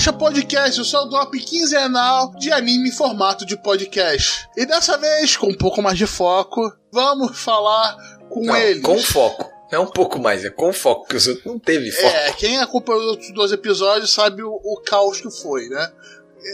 [0.00, 4.48] Gacha Podcast, o seu drop quinzenal de anime em formato de podcast.
[4.56, 7.98] E dessa vez, com um pouco mais de foco, vamos falar
[8.30, 8.80] com Não, ele.
[8.80, 9.52] Com foco.
[9.70, 12.16] É um pouco mais, é com foco, porque os outros não teve foco.
[12.16, 15.92] É, quem acompanhou os outros dois episódios sabe o, o caos que foi, né?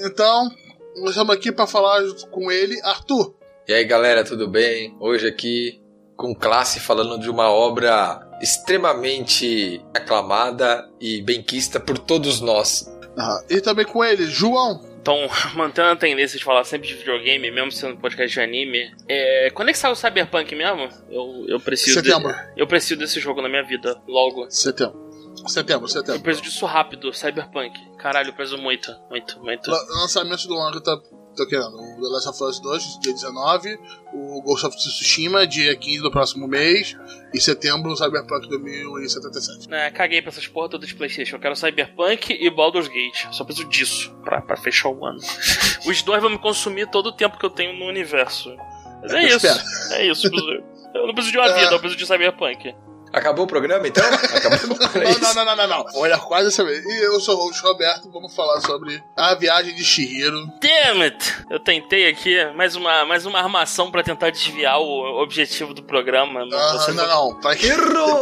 [0.02, 0.50] Então,
[0.96, 2.02] nós estamos aqui para falar
[2.32, 3.32] com ele, Arthur.
[3.68, 4.96] E aí galera, tudo bem?
[4.98, 5.80] Hoje aqui
[6.16, 12.95] com classe falando de uma obra extremamente aclamada e benquista por todos nós.
[13.16, 14.84] Ah, e também com ele, João.
[15.00, 15.16] Então,
[15.54, 19.50] mantendo a tendência de falar sempre de videogame, mesmo sendo podcast de anime, é...
[19.54, 20.88] quando é que sai o Cyberpunk mesmo?
[21.10, 22.02] Eu, eu preciso.
[22.02, 22.34] de- Setembro.
[22.56, 24.50] Eu preciso desse jogo na minha vida, logo.
[24.50, 25.06] Setembro.
[25.46, 26.20] Setembro, Eu setembro.
[26.22, 27.78] preciso disso rápido, Cyberpunk.
[27.98, 29.70] Caralho, eu preciso muito, muito, muito.
[29.70, 30.80] La- Lançamento do ano eu
[31.36, 31.76] tô, querendo.
[31.76, 33.78] O The Last of Us 2, dia 19.
[34.12, 36.96] O Ghost of Tsushima, dia 15 do próximo mês.
[37.34, 39.72] E setembro, o Cyberpunk 2077.
[39.72, 41.36] É, caguei pra essas porra todas de Playstation.
[41.36, 43.26] Eu quero Cyberpunk e Baldur's Gate.
[43.32, 45.18] Só preciso disso pra, pra fechar o ano.
[45.86, 48.54] Os dois vão me consumir todo o tempo que eu tenho no universo.
[49.02, 49.46] Mas é, Eu isso.
[49.92, 50.26] É isso.
[50.94, 51.60] Eu não preciso de uma É.
[51.60, 52.74] vida, eu preciso de Cyberpunk.
[53.12, 54.04] Acabou o programa então?
[54.08, 55.86] Acabou Era Não, não, não, não, não, não.
[55.94, 56.84] Olha, quase essa vez.
[56.84, 60.46] E eu sou o host Roberto, vamos falar sobre a viagem de Shihiro.
[60.60, 61.34] Damn it!
[61.50, 66.46] Eu tentei aqui mais uma, mais uma armação pra tentar desviar o objetivo do programa.
[66.52, 67.40] Ah, você não, não.
[67.40, 67.66] Pra que...
[67.66, 68.20] Errou!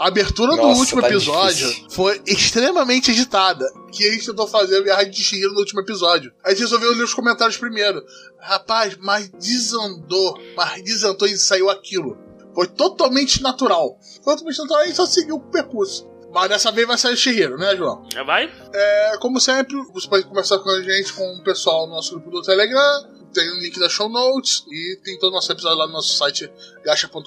[0.00, 1.90] A abertura do Nossa, último tá episódio difícil.
[1.90, 3.64] foi extremamente agitada.
[3.92, 6.32] Que a gente tentou fazer a viagem de Shihiro no último episódio.
[6.44, 8.02] A gente resolveu ler os comentários primeiro.
[8.40, 10.36] Rapaz, mas desandou.
[10.56, 12.18] Mas desandou e saiu aquilo.
[12.54, 13.98] Foi totalmente natural.
[14.22, 16.10] Foi totalmente natural e a gente só seguiu o percurso.
[16.32, 18.06] Mas dessa vez vai sair o Shihiro, né, João?
[18.12, 18.50] Já vai?
[18.72, 22.30] É, como sempre, você pode conversar com a gente, com o pessoal do nosso grupo
[22.30, 23.06] do Telegram.
[23.34, 26.14] Tem o link da show notes e tem todo o nosso episódio lá no nosso
[26.14, 26.50] site
[26.84, 27.22] gacha.com.br.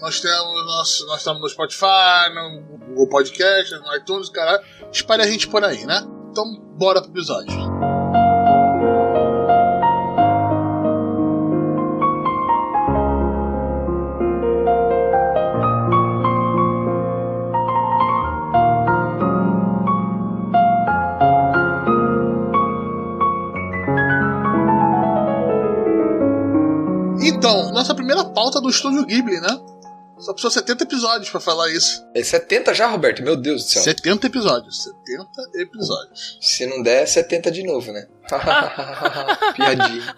[0.00, 4.62] Nós temos nosso, nós estamos no Spotify, no Google Podcast, no iTunes, cara.
[4.92, 6.02] Espalhe a gente por aí, né?
[6.30, 6.44] Então,
[6.76, 7.89] bora pro episódio.
[28.10, 29.48] Primeira pauta do Estúdio Ghibli, né?
[30.18, 32.04] Só precisou 70 episódios pra falar isso.
[32.14, 33.22] É 70 já, Roberto?
[33.22, 33.82] Meu Deus do céu.
[33.82, 34.82] 70 episódios.
[34.82, 36.38] 70 episódios.
[36.42, 38.06] Se não der, 70 de novo, né?
[39.56, 40.14] Piadinha.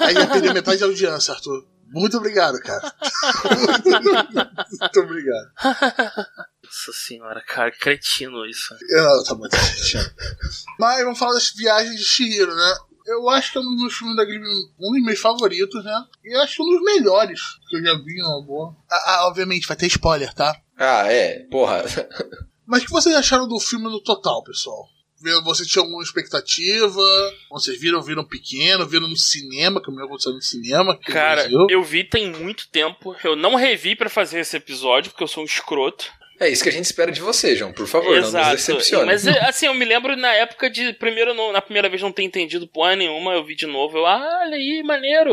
[0.00, 1.66] Aí ia perder metade da audiência, Arthur.
[1.88, 2.92] Muito obrigado, cara.
[4.80, 5.46] Muito obrigado.
[6.64, 8.74] Nossa senhora, cara, que cretino isso.
[8.90, 10.14] Não, tá muito chato.
[10.78, 12.74] Mas vamos falar das viagens de Shihiro, né?
[13.06, 14.48] Eu acho que é um dos filmes da Ghibli,
[14.80, 16.04] um dos meus favoritos, né?
[16.24, 18.74] E eu acho que um dos melhores que eu já vi numa boa.
[18.90, 20.58] Ah, ah, obviamente, vai ter spoiler, tá?
[20.76, 21.40] Ah, é.
[21.50, 21.84] Porra.
[22.66, 24.88] Mas o que vocês acharam do filme no total, pessoal?
[25.42, 27.02] Vocês tinham alguma expectativa?
[27.50, 30.98] Vocês viram, viram pequeno, viram no cinema, que o meu aconteceu no cinema.
[31.06, 33.16] Cara, eu vi tem muito tempo.
[33.24, 36.06] Eu não revi pra fazer esse episódio, porque eu sou um escroto.
[36.40, 37.72] É isso que a gente espera de você, João.
[37.72, 39.06] Por favor, não nos decepcione.
[39.06, 40.92] Mas é, assim, eu me lembro na época de.
[40.94, 43.98] Primeiro, não- na primeira vez não ter entendido porra nenhuma, eu vi de novo.
[43.98, 45.32] Eu, ah, olha aí, maneiro.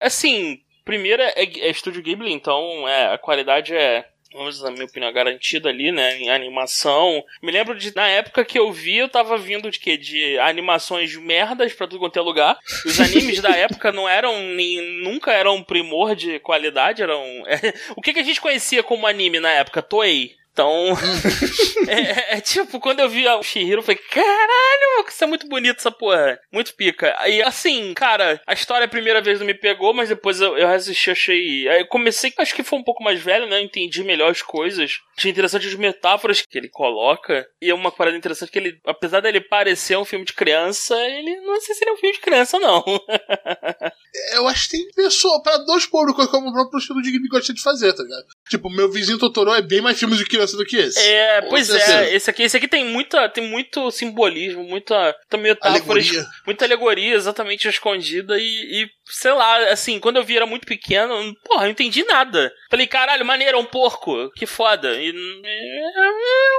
[0.00, 4.04] Assim, primeira é, é Estúdio Ghibli, então é, a qualidade é.
[4.34, 6.16] Vamos dizer, na minha opinião, garantida ali, né?
[6.16, 7.22] Em animação.
[7.42, 9.98] Me lembro de, na época que eu vi, eu tava vindo de quê?
[9.98, 12.58] De animações de merdas pra tudo quanto é lugar.
[12.86, 17.22] Os animes da época não eram, nem, nunca eram primor de qualidade, eram.
[17.94, 19.82] o que, que a gente conhecia como anime na época?
[19.82, 20.34] Toei.
[20.52, 20.96] Então.
[21.88, 25.48] é, é- é tipo, quando eu vi o Shihiro, eu falei, caralho, isso é muito
[25.48, 26.38] bonito essa porra.
[26.52, 27.14] Muito pica.
[27.28, 30.68] E assim, cara, a história a primeira vez não me pegou, mas depois eu, eu
[30.68, 31.68] assisti, achei.
[31.68, 33.58] Aí eu comecei, acho que foi um pouco mais velho, né?
[33.58, 34.92] Eu entendi melhor as coisas.
[35.16, 37.46] Achei interessante as metáforas que ele coloca.
[37.60, 41.40] E é uma parada interessante que ele, apesar dele parecer um filme de criança, ele
[41.40, 42.82] não sei se ele é um filme de criança, não.
[44.34, 47.52] Eu acho que tem pessoa pra dois públicos, como o próprio estilo de Ghibli gosta
[47.54, 48.26] de fazer, tá ligado?
[48.48, 50.98] Tipo, meu vizinho Totoro é bem mais filme de criança do que esse.
[50.98, 52.04] É, pois certeza.
[52.04, 56.26] é, esse aqui, esse aqui tem muita, tem muito simbolismo, muita, muita metáfora, Alegoria.
[56.46, 61.34] muita alegoria exatamente escondida e, e, sei lá, assim, quando eu vi era muito pequeno,
[61.44, 62.52] porra, eu não entendi nada.
[62.70, 64.94] Falei, caralho, maneiro, é um porco, que foda.
[65.00, 66.10] E, é,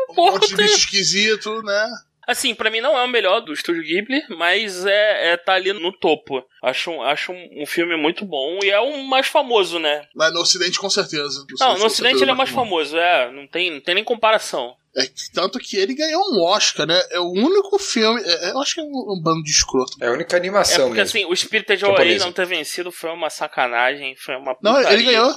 [0.10, 0.66] um Um porco monte de tem...
[0.66, 1.88] bicho esquisito, né?
[2.28, 5.74] Assim, pra mim não é o melhor do Estúdio Ghibli, mas é, é tá ali
[5.74, 6.44] no topo.
[6.64, 10.08] Acho, um- acho um, um filme muito bom e é o mais famoso, né?
[10.16, 11.46] Mas no Ocidente, com certeza.
[11.60, 14.76] Não, no Ocidente ele é mais famoso, é, não tem, não tem nem comparação.
[14.96, 17.02] É que- tanto que ele ganhou um Oscar, né?
[17.10, 18.22] É o único filme.
[18.22, 19.98] é- é- eu acho que é um, um bando de escroto.
[20.00, 21.18] É a única É animação porque mesmo.
[21.20, 22.26] assim, o Spirited Away Japonesa.
[22.26, 24.94] não ter vencido foi uma sacanagem, foi uma Não, putaria.
[24.94, 25.36] ele ganhou.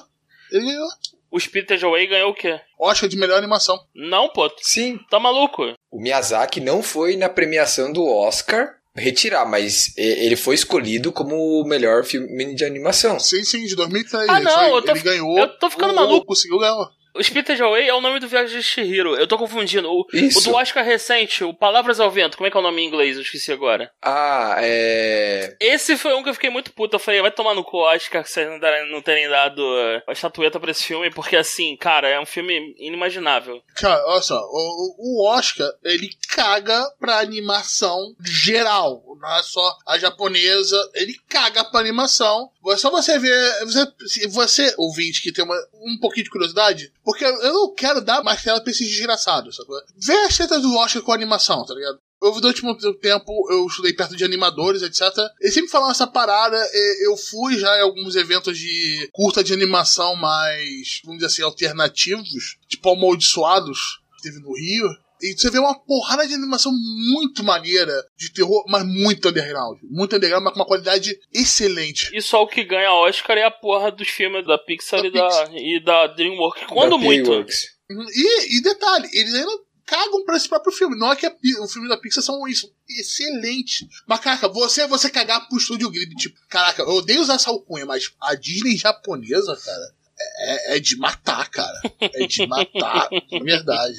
[0.53, 0.89] Ele ganhou.
[1.31, 2.61] O Spirited Away ganhou o quê?
[2.78, 3.78] Oscar de melhor animação.
[3.94, 4.50] Não, pô.
[4.62, 5.75] Sim, Tá maluco?
[5.90, 11.67] o Miyazaki não foi na premiação do Oscar retirar, mas ele foi escolhido como o
[11.69, 13.19] melhor filme de animação.
[13.20, 14.26] Sim, sim, de 2003.
[14.31, 15.38] Ah, Ele não, foi- eu tô- ele ganhou.
[15.38, 16.26] eu tô ficando o- maluco.
[16.26, 16.88] Conseguiu ganhar.
[17.17, 19.17] O Spirited Away é o nome do Viagem de Shihiro.
[19.17, 19.91] Eu tô confundindo.
[19.91, 22.37] O, o do Oscar recente, o Palavras ao Vento.
[22.37, 23.17] Como é que é o nome em inglês?
[23.17, 23.91] Eu esqueci agora.
[24.03, 25.57] Ah, é.
[25.61, 26.97] Esse foi um que eu fiquei muito puto.
[26.97, 29.63] Eu falei, vai tomar no cu, Oscar, que vocês não, darem- não terem dado
[30.07, 33.63] a estatueta pra esse filme, porque assim, cara, é um filme inimaginável.
[33.75, 39.99] Cara, olha só, o, o Oscar, ele caga pra animação geral, não é só a
[39.99, 42.51] japonesa, ele caga pra animação.
[42.69, 46.93] É só você ver, você, se você ouvinte que tem uma, um pouquinho de curiosidade,
[47.06, 49.69] porque eu não quero dar mais tela pra esses desgraçados, sabe?
[49.97, 52.00] Vê as tretas do Oscar com animação, tá ligado?
[52.20, 55.03] Eu, durante muito tempo, eu estudei perto de animadores, etc.
[55.41, 56.56] Eles sempre falavam essa parada.
[57.05, 62.58] Eu fui já em alguns eventos de curta de animação mais, vamos dizer assim, alternativos,
[62.67, 64.88] tipo amaldiçoados, que teve no Rio.
[65.23, 69.79] E você vê uma porrada de animação muito maneira, de terror, mas muito underground.
[69.83, 72.11] Muito underground, mas com uma qualidade excelente.
[72.15, 75.13] E só o que ganha Oscar é a porra dos filmes da Pixar, Da e,
[75.13, 76.67] da, e da DreamWorks.
[76.69, 77.31] Quando da muito.
[77.31, 77.77] Payworks.
[77.89, 80.99] E, e detalhe, eles ainda cagam pra esse próprio filme.
[80.99, 82.71] Não é que o filme da Pixar são isso.
[82.89, 83.89] Excelente.
[84.07, 87.87] Mas, caraca, você, você cagar pro estúdio Ghibli, tipo, caraca, eu odeio usar essa alcunha,
[87.87, 91.79] mas a Disney japonesa, cara, é, é de matar, cara.
[92.01, 93.99] É de matar, de verdade.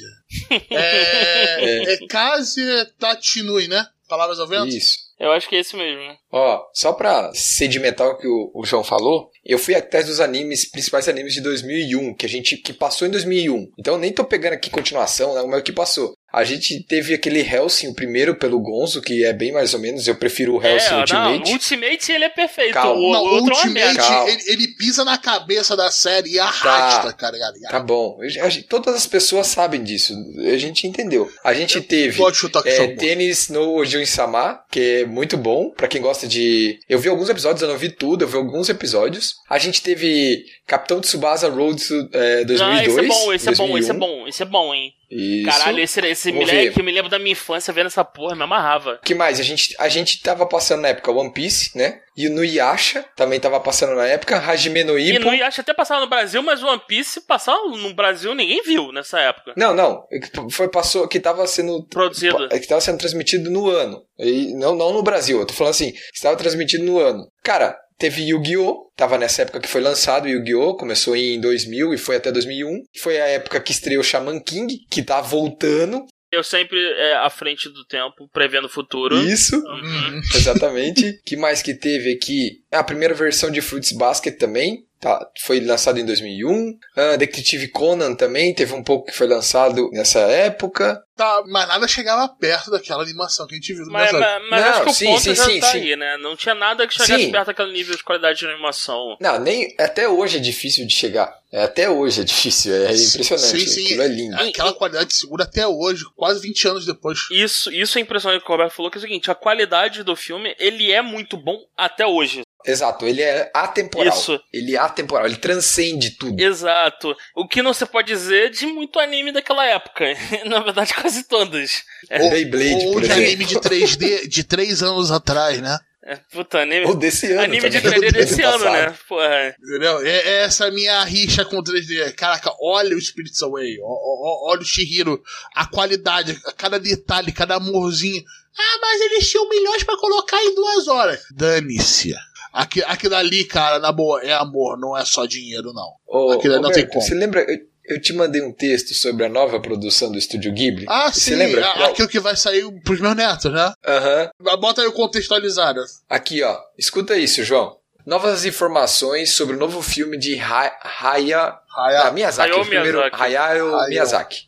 [0.70, 2.62] É, é Kaze
[2.98, 3.86] Tatinui, né?
[4.08, 4.68] Palavras ao vento?
[4.68, 5.08] Isso.
[5.18, 6.00] Eu acho que é esse mesmo.
[6.00, 6.16] né?
[6.30, 10.64] Ó, só pra sedimentar o que o, o João falou, eu fui atrás dos animes,
[10.64, 13.72] principais animes de 2001, que a gente que passou em 2001.
[13.78, 16.14] Então eu nem tô pegando aqui continuação, né, mas o que passou.
[16.30, 20.06] A gente teve aquele Hellsing, o primeiro pelo Gonzo, que é bem mais ou menos,
[20.06, 21.44] eu prefiro o Hellsing é, Ultimate.
[21.44, 22.74] Não, Ultimate ele é perfeito.
[22.74, 23.00] Calma.
[23.00, 23.56] O, Não, o o outro é.
[23.56, 27.36] Ultimate, ele, ele pisa na cabeça da série e arrasta, cara.
[27.36, 27.70] ligado?
[27.70, 30.14] Tá bom, Eu gente- todas as pessoas sabem disso,
[30.52, 31.30] a gente entendeu.
[31.42, 36.00] A gente teve chutar que é, tênis no Ojun-sama, que é muito bom, pra quem
[36.00, 36.78] gosta de...
[36.88, 39.34] Eu vi alguns episódios, eu não vi tudo, eu vi alguns episódios.
[39.48, 41.82] A gente teve Capitão Tsubasa Road
[42.12, 42.58] é, 2002.
[42.60, 43.98] Não, esse é bom, esse é bom, esse é 2001.
[43.98, 44.92] bom, esse é bom, hein?
[45.10, 45.46] Isso.
[45.46, 48.98] Caralho, esse, esse moleque, eu me lembro da minha infância vendo essa porra, me amarrava.
[49.02, 49.40] O que mais?
[49.40, 52.00] A gente, a gente tava passando na época One Piece, né?
[52.14, 54.36] E no Yasha também tava passando na época.
[54.38, 55.30] Hajime no E Ippo.
[55.30, 58.92] no acho até passava no Brasil, mas o One Piece passava no Brasil ninguém viu
[58.92, 59.54] nessa época.
[59.56, 60.04] Não, não.
[60.50, 62.44] Foi passou que tava sendo Produzido.
[62.46, 64.02] É que estava sendo transmitido no ano.
[64.18, 65.38] E não, não no Brasil.
[65.40, 67.26] Eu tô falando assim, estava transmitido no ano.
[67.42, 68.90] Cara, teve Yu-Gi-Oh!
[68.96, 70.76] Tava nessa época que foi lançado Yu-Gi-Oh!
[70.76, 72.82] Começou em 2000 e foi até 2001.
[73.00, 76.04] Foi a época que estreou Shaman King, que tá voltando.
[76.30, 79.16] Eu sempre é, à frente do tempo, prevendo o futuro.
[79.18, 80.20] Isso, Uhum.
[80.34, 81.18] exatamente.
[81.24, 82.60] que mais que teve aqui?
[82.70, 84.84] A primeira versão de Fruits Basket também.
[85.00, 86.76] Tá, foi lançado em 2001.
[86.96, 91.00] Ah, Detective Conan também teve um pouco que foi lançado nessa época.
[91.16, 94.60] Tá, mas nada chegava perto daquela animação que a gente viu no Mas, mas, mas
[94.60, 95.78] Não, acho que o sim, ponto sim, já sim, tá sim.
[95.78, 96.16] aí, né?
[96.16, 97.32] Não tinha nada que chegasse Sim.
[97.32, 99.16] perto daquele nível de qualidade de animação.
[99.20, 101.36] Não, nem até hoje é difícil de chegar.
[101.50, 103.60] É, até hoje é difícil, é impressionante.
[103.60, 103.84] Sim, sim.
[103.86, 104.36] Aquilo é lindo.
[104.36, 107.20] Aquela qualidade segura até hoje, quase 20 anos depois.
[107.30, 110.14] Isso, isso é impressionante que o Roberto falou, que é o seguinte, a qualidade do
[110.14, 112.42] filme, ele é muito bom até hoje.
[112.66, 114.12] Exato, ele é atemporal.
[114.12, 114.38] Isso.
[114.52, 116.40] Ele é atemporal, ele transcende tudo.
[116.42, 117.16] Exato.
[117.34, 120.04] O que não se pode dizer de muito anime daquela época.
[120.44, 121.82] Na verdade, quase todos.
[122.10, 123.22] Ou- Beyblade, Ou por de exemplo.
[123.24, 125.78] anime de 3D de 3 anos atrás, né?
[126.04, 127.42] É, puta, anime, Ou desse ano.
[127.42, 128.72] anime de também, 3D desse ano, passado.
[128.72, 128.98] né?
[129.08, 129.56] Porra.
[129.62, 130.06] Entendeu?
[130.06, 132.14] É, é essa minha rixa com 3D.
[132.14, 135.22] Caraca, olha o Spirits Away, olha o Shihiro,
[135.54, 138.22] a qualidade, cada detalhe, cada amorzinho.
[138.58, 141.20] Ah, mas eles tinham milhões pra colocar em duas horas.
[141.30, 142.14] Dane-se.
[142.62, 145.92] Aqui- Aquilo ali, cara, na boa, é amor, não é só dinheiro, não.
[146.06, 147.04] Ô, Aquilo aí não tem Roberto, como.
[147.04, 147.40] Você lembra?
[147.48, 147.58] Eu,
[147.96, 150.84] eu te mandei um texto sobre a nova produção do Estúdio Ghibli.
[150.88, 151.64] Ah, Você sim, lembra?
[151.66, 153.72] a- aquilo que vai sair pros meus netos, né?
[153.86, 154.30] Aham.
[154.58, 155.80] Bota aí o contextualizado.
[156.08, 156.58] Aqui, ó.
[156.76, 157.76] Escuta isso, João.
[158.04, 161.54] Novas informações sobre o novo filme de Ha- Haya...
[161.76, 162.50] Haya- Ah, Miyazaki.
[162.50, 163.22] Hayao primeiro, Miyazaki.
[163.22, 163.88] Hayao Hayao.
[163.88, 164.40] Miyazaki.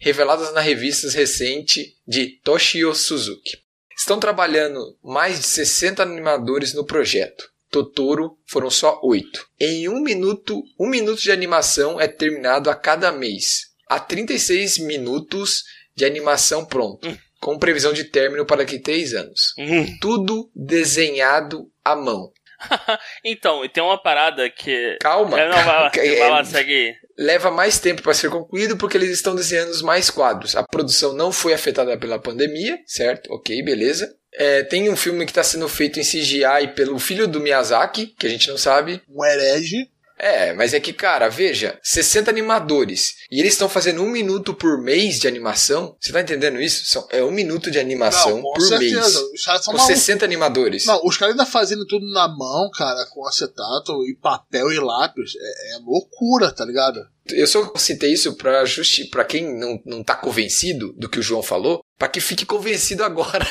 [0.00, 3.58] Reveladas na revista recente de Toshio Suzuki.
[3.96, 7.44] Estão trabalhando mais de 60 animadores no projeto.
[7.72, 9.48] Totoro foram só oito.
[9.58, 13.72] Em um minuto, um minuto de animação é terminado a cada mês.
[13.88, 15.64] Há 36 minutos
[15.96, 17.08] de animação pronto,
[17.40, 19.54] com previsão de término para daqui a três anos.
[19.58, 19.86] Hum.
[20.00, 22.30] Tudo desenhado à mão.
[23.24, 24.96] Então, e tem uma parada que.
[25.00, 25.40] Calma.
[25.40, 28.96] É, não, vai lá, É, vai lá, segue leva mais tempo para ser concluído porque
[28.96, 30.56] eles estão desenhando mais quadros.
[30.56, 33.32] A produção não foi afetada pela pandemia, certo?
[33.32, 34.14] Ok, beleza.
[34.34, 38.26] É, tem um filme que está sendo feito em CGI pelo filho do Miyazaki, que
[38.26, 39.02] a gente não sabe.
[39.08, 39.88] Um herege.
[40.18, 44.80] É, mas é que, cara, veja, 60 animadores e eles estão fazendo um minuto por
[44.80, 45.96] mês de animação.
[45.98, 46.86] Você tá entendendo isso?
[46.86, 49.00] São, é um minuto de animação Não, por certeza.
[49.00, 49.16] mês.
[49.34, 49.98] Os caras são Com malucos.
[49.98, 50.86] 60 animadores.
[50.86, 55.32] Não, os caras ainda fazendo tudo na mão, cara, com acetato e papel e lápis.
[55.36, 57.04] É, é loucura, tá ligado?
[57.28, 61.22] Eu só citei isso pra, justi pra quem não, não tá convencido do que o
[61.22, 63.46] João falou, pra que fique convencido agora.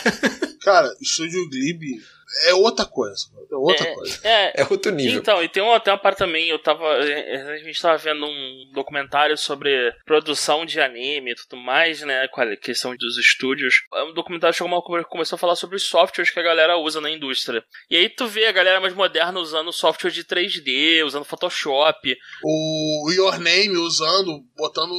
[0.60, 2.02] Cara, Estúdio Ghibli
[2.46, 3.28] é outra coisa.
[3.52, 4.20] É outra é, coisa.
[4.24, 5.20] é, É outro nível.
[5.20, 6.86] Então, e tem uma, tem uma parte também, eu tava.
[6.88, 12.28] A gente tava vendo um documentário sobre produção de anime e tudo mais, né?
[12.30, 13.84] Com a questão dos estúdios.
[14.08, 17.10] Um documentário chegou uma, começou a falar sobre os softwares que a galera usa na
[17.10, 17.64] indústria.
[17.90, 22.18] E aí tu vê a galera mais moderna usando software de 3D, usando Photoshop.
[22.44, 24.94] O Your Name usando, botando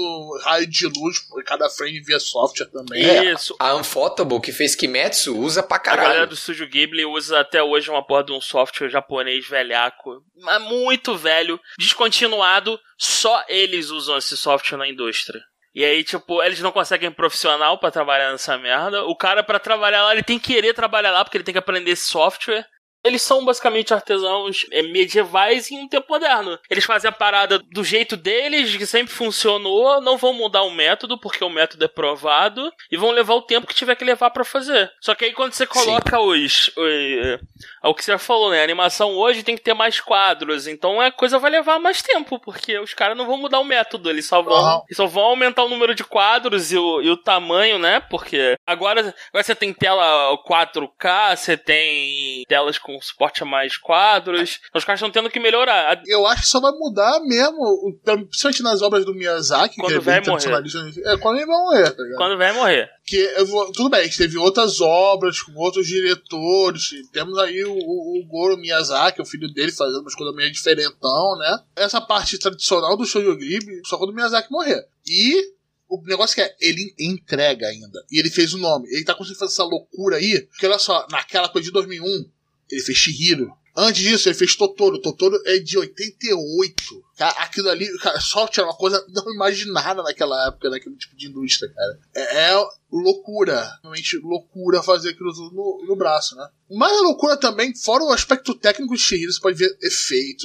[0.45, 3.03] raio de luz por cada frame via software também.
[3.05, 3.57] É, Isso.
[3.59, 6.27] A Unfotable, que fez Kimetsu, usa pra A galera caralho.
[6.29, 11.17] do estúdio Ghibli usa até hoje uma porra de um software japonês velhaco, mas muito
[11.17, 12.81] velho, descontinuado.
[12.99, 15.41] Só eles usam esse software na indústria.
[15.75, 19.05] E aí, tipo, eles não conseguem profissional pra trabalhar nessa merda.
[19.05, 21.59] O cara, pra trabalhar lá, ele tem que querer trabalhar lá, porque ele tem que
[21.59, 22.67] aprender esse software.
[23.05, 26.59] Eles são basicamente artesãos é, medievais em um tempo moderno.
[26.71, 31.19] Eles fazem a parada do jeito deles, que sempre funcionou, não vão mudar o método,
[31.19, 34.45] porque o método é provado, e vão levar o tempo que tiver que levar pra
[34.45, 34.91] fazer.
[35.01, 37.41] Só que aí quando você coloca os, os.
[37.85, 38.61] É o que você falou, né?
[38.61, 42.39] A animação hoje tem que ter mais quadros, então a coisa vai levar mais tempo,
[42.39, 44.83] porque os caras não vão mudar o método, eles só vão, Aham.
[44.87, 48.01] eles só vão aumentar o número de quadros e o, e o tamanho, né?
[48.01, 54.59] Porque agora, agora você tem tela 4K, você tem telas com suporte a mais quadros,
[54.69, 56.03] então os caras estão tendo que melhorar.
[56.07, 60.01] Eu acho que só vai mudar mesmo, principalmente nas obras do Miyazaki, Quando que é
[60.01, 60.41] vai morrer.
[60.43, 61.01] tradicionalista.
[61.11, 62.19] É, quando ele vai morrer, tá ligado?
[62.19, 62.91] Quando vai morrer.
[63.05, 66.91] Que eu vou- tudo bem, teve outras obras com outros diretores.
[67.13, 71.37] Temos aí o, o, o Goro Miyazaki, o filho dele, fazendo umas coisas meio diferentão,
[71.39, 71.59] né?
[71.77, 74.87] Essa parte tradicional do Shoujo Ghibli, só quando o Miyazaki morrer.
[75.07, 75.53] E
[75.89, 78.03] o negócio que é, ele entrega ainda.
[78.11, 78.89] E ele fez o nome.
[78.89, 80.41] Ele tá conseguindo fazer essa loucura aí.
[80.47, 82.25] Porque olha só, naquela coisa de 2001,
[82.71, 83.53] ele fez Shihiro.
[83.75, 84.99] Antes disso, ele fez Totoro.
[85.01, 86.75] Totoro é de 88.
[87.17, 91.29] Cara, aquilo ali, cara, software era uma coisa não imaginada naquela época, naquele tipo de
[91.29, 91.99] indústria, cara.
[92.15, 93.79] É, é loucura.
[93.83, 96.47] Realmente loucura fazer aquilo tudo no, no braço, né?
[96.71, 100.45] Mas a loucura também, fora o aspecto técnico de Shihiro, você pode ver efeitos,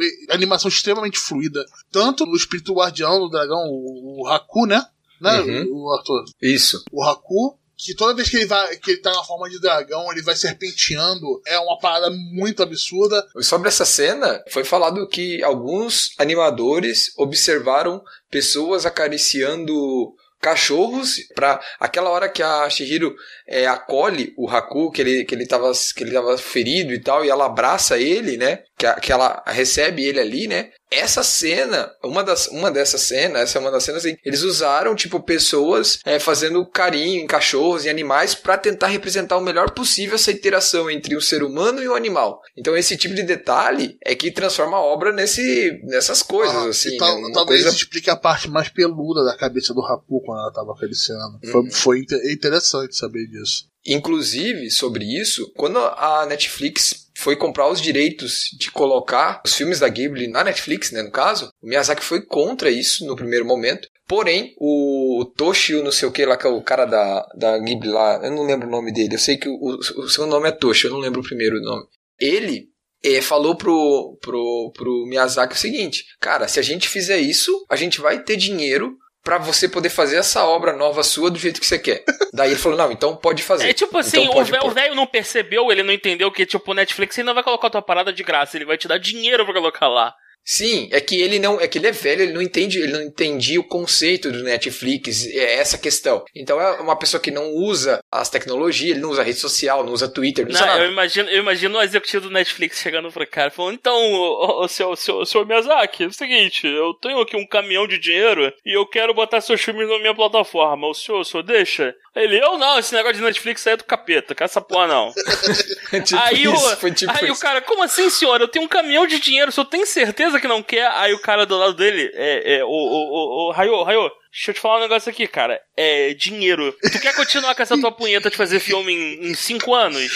[0.00, 1.64] e- animação extremamente fluida.
[1.90, 4.84] Tanto no espírito guardião do dragão, o, o Haku, né?
[5.20, 5.82] Né, Uhum.
[5.82, 6.24] o Arthur?
[6.40, 6.84] Isso.
[6.92, 10.10] o Haku, que toda vez que ele vai, que ele tá na forma de dragão,
[10.10, 13.24] ele vai serpenteando, é uma parada muito absurda.
[13.40, 22.28] Sobre essa cena, foi falado que alguns animadores observaram pessoas acariciando cachorros para aquela hora
[22.28, 23.14] que a Shihiro
[23.46, 27.24] é, acolhe o Haku, que ele, que, ele tava, que ele tava ferido e tal,
[27.24, 28.60] e ela abraça ele, né?
[28.76, 30.70] Que, a- que ela recebe ele ali, né?
[30.90, 34.94] Essa cena, uma, das, uma dessas cenas, essa é uma das cenas, assim, eles usaram,
[34.94, 40.14] tipo, pessoas é, fazendo carinho em cachorros e animais para tentar representar o melhor possível
[40.14, 42.40] essa interação entre o ser humano e o animal.
[42.56, 46.96] Então, esse tipo de detalhe é que transforma a obra nesse, nessas coisas, Ah, assim.
[46.96, 47.30] tal- né?
[47.34, 51.38] Talvez coisa- explique a parte mais peluda da cabeça do Haku quando ela tava acariciando.
[51.50, 51.70] Foi, Uhum.
[51.70, 53.68] foi inte- interessante saber disso.
[53.86, 59.88] Inclusive, sobre isso, quando a Netflix foi comprar os direitos de colocar os filmes da
[59.88, 63.88] Ghibli na Netflix, né, no caso, o Miyazaki foi contra isso no primeiro momento.
[64.06, 67.88] Porém, o Toshio, não sei o que lá, que é o cara da, da Ghibli
[67.88, 70.52] lá, eu não lembro o nome dele, eu sei que o, o seu nome é
[70.52, 71.84] Toshio, eu não lembro o primeiro nome.
[72.20, 72.68] Ele
[73.02, 77.74] eh, falou pro, pro, pro Miyazaki o seguinte, cara, se a gente fizer isso, a
[77.74, 78.96] gente vai ter dinheiro
[79.28, 82.02] pra você poder fazer essa obra nova sua do jeito que você quer.
[82.32, 83.68] Daí ele falou, não, então pode fazer.
[83.68, 87.18] É tipo assim, Então o velho não percebeu, ele não entendeu que, tipo, o Netflix
[87.18, 89.86] ele não vai colocar tua parada de graça, ele vai te dar dinheiro pra colocar
[89.86, 90.14] lá.
[90.50, 93.02] Sim, é que ele não, é que ele é velho, ele não entende, ele não
[93.02, 96.24] entendia o conceito do Netflix, é essa questão.
[96.34, 99.92] Então é uma pessoa que não usa as tecnologias, ele não usa rede social, não
[99.92, 100.84] usa Twitter, não, Não, usa nada.
[100.84, 104.96] eu imagino, eu imagino o executivo do Netflix chegando pro cara falando, então, ô, seu,
[104.96, 108.86] seu, seu Miyazaki, é o seguinte, eu tenho aqui um caminhão de dinheiro e eu
[108.86, 110.86] quero botar seus filmes na minha plataforma.
[110.86, 111.94] O senhor, o senhor deixa?
[112.16, 115.12] Ele, eu não, esse negócio de Netflix aí é do capeta, com essa porra não.
[116.04, 117.40] tipo aí isso, o, tipo aí o isso.
[117.42, 118.40] cara, como assim, senhor?
[118.40, 120.90] Eu tenho um caminhão de dinheiro, o senhor tem certeza que não quer?
[120.94, 124.50] Aí o cara do lado dele, é, é, o, o, o, o Raio, Raio, deixa
[124.50, 125.60] eu te falar um negócio aqui, cara.
[125.76, 126.74] É dinheiro.
[126.92, 130.10] Tu quer continuar com essa tua punheta de fazer filme em, em cinco anos?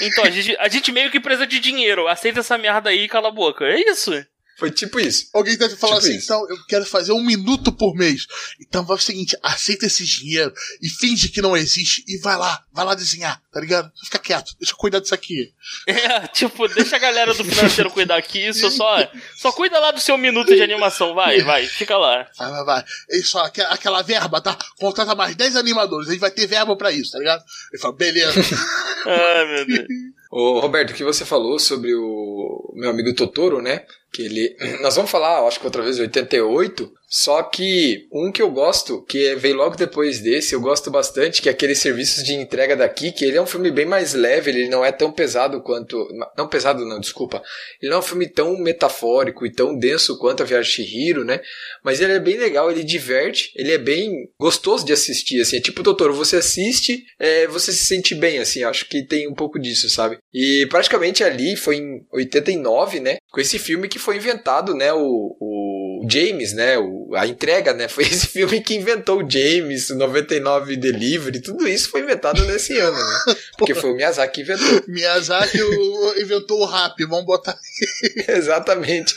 [0.00, 2.06] Então, a gente, a gente meio que precisa de dinheiro.
[2.08, 3.64] Aceita essa merda aí e cala a boca.
[3.64, 4.12] É isso.
[4.58, 5.28] Foi tipo isso.
[5.32, 6.24] Alguém deve falar Tipo assim, isso.
[6.24, 8.26] então, eu quero fazer um minuto por mês.
[8.60, 12.62] Então vai o seguinte, aceita esse dinheiro e finge que não existe e vai lá,
[12.72, 13.90] vai lá desenhar, tá ligado?
[14.04, 15.52] Fica quieto, deixa eu cuidar disso aqui.
[15.86, 20.00] É, tipo, deixa a galera do financeiro cuidar aqui, isso só, só cuida lá do
[20.00, 22.26] seu minuto de animação, vai, vai, fica lá.
[22.36, 22.84] Vai, vai, vai.
[23.10, 24.58] É Isso, ó, aque- aquela verba, tá?
[24.78, 27.44] Contrata mais 10 animadores, a gente vai ter verba pra isso, tá ligado?
[27.72, 28.40] Ele fala, beleza.
[29.06, 29.88] Ai, meu Deus.
[30.30, 32.37] Ô, Roberto, o que você falou sobre o
[32.74, 33.84] meu amigo Totoro, né?
[34.12, 34.56] Que ele.
[34.80, 36.92] Nós vamos falar, acho que outra vez, 88.
[37.10, 41.48] Só que um que eu gosto, que veio logo depois desse, eu gosto bastante, que
[41.48, 44.68] é aqueles serviços de entrega daqui, que ele é um filme bem mais leve, ele
[44.68, 46.06] não é tão pesado quanto.
[46.36, 47.42] Não pesado, não, desculpa.
[47.80, 51.40] Ele não é um filme tão metafórico e tão denso quanto a Viagem de né?
[51.82, 55.56] Mas ele é bem legal, ele diverte, ele é bem gostoso de assistir, assim.
[55.56, 58.64] É tipo, Totoro, você assiste, é, você se sente bem, assim.
[58.64, 60.18] Acho que tem um pouco disso, sabe?
[60.34, 62.06] E praticamente ali foi em
[62.38, 63.18] 89, né?
[63.30, 64.92] Com esse filme que foi inventado, né?
[64.92, 66.78] O, o James, né?
[66.78, 67.88] O, a entrega, né?
[67.98, 72.76] Foi esse filme que inventou o James, o 99 Delivery, tudo isso foi inventado nesse
[72.78, 73.34] ano, né?
[73.56, 74.82] Porque foi o Miyazaki que inventou.
[74.88, 77.58] Miyazaki o- inventou o rap, vamos botar.
[78.28, 79.14] Exatamente.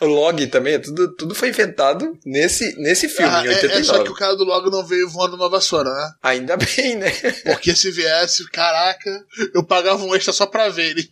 [0.00, 3.84] O log também, tudo, tudo foi inventado nesse, nesse filme, Ah, em é, é 89.
[3.84, 6.10] só que o cara do logo não veio voando numa vassoura, né?
[6.22, 7.10] Ainda bem, né?
[7.44, 9.10] Porque se viesse, caraca,
[9.54, 11.08] eu pagava um extra só pra ver ele.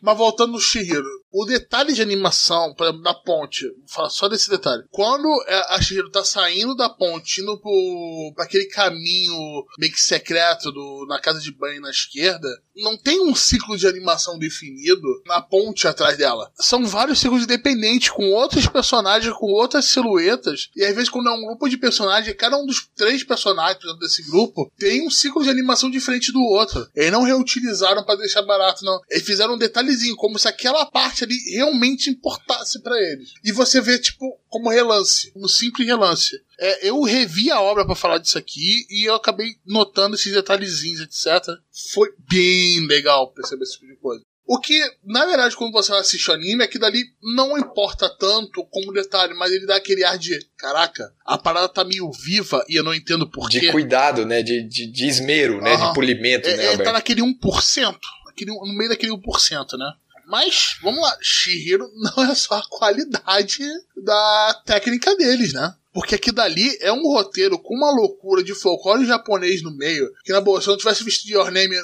[0.00, 4.50] Mas voltando no Shihiro, o detalhe de animação, por da ponte, vou falar só desse
[4.50, 4.84] detalhe.
[4.90, 10.00] Quando é, a Shihiro tá saindo da ponte, indo pro, pra aquele caminho meio que
[10.00, 15.06] secreto do, na casa de banho na esquerda, não tem um ciclo de animação definido
[15.26, 16.50] na ponte atrás dela.
[16.58, 21.32] São vários ciclos independentes, com outros personagens, com outras silhuetas, e às vezes quando é
[21.32, 25.50] um grupo de personagens, cada um dos três personagens desse grupo tem um ciclo de
[25.50, 26.88] animação diferente do outro.
[26.94, 29.00] Eles não reutilizaram pra deixar barato, não.
[29.08, 33.32] Eles fizeram um detalhezinho, como se aquela parte ali realmente importasse pra eles.
[33.44, 36.36] E você vê, tipo, como relance, um simples relance.
[36.58, 41.00] É, eu revi a obra pra falar disso aqui e eu acabei notando esses detalhezinhos,
[41.00, 41.48] etc.
[41.92, 44.22] Foi bem legal perceber esse tipo de coisa.
[44.52, 48.64] O que, na verdade, quando você assiste o anime, é que dali não importa tanto
[48.64, 52.74] como detalhe, mas ele dá aquele ar de: caraca, a parada tá meio viva e
[52.74, 53.60] eu não entendo porquê.
[53.60, 54.42] De cuidado, né?
[54.42, 55.74] De, de, de esmero, né?
[55.74, 55.88] Aham.
[55.90, 57.96] De polimento, É, né, é, tá naquele 1%.
[58.26, 59.92] Naquele, no meio daquele 1%, né?
[60.30, 63.64] Mas, vamos lá, Shihiro não é só a qualidade
[63.96, 65.74] da técnica deles, né?
[65.92, 70.32] Porque aqui dali é um roteiro com uma loucura de folclore japonês no meio, que
[70.32, 71.74] na boa, se eu não tivesse visto Your Name,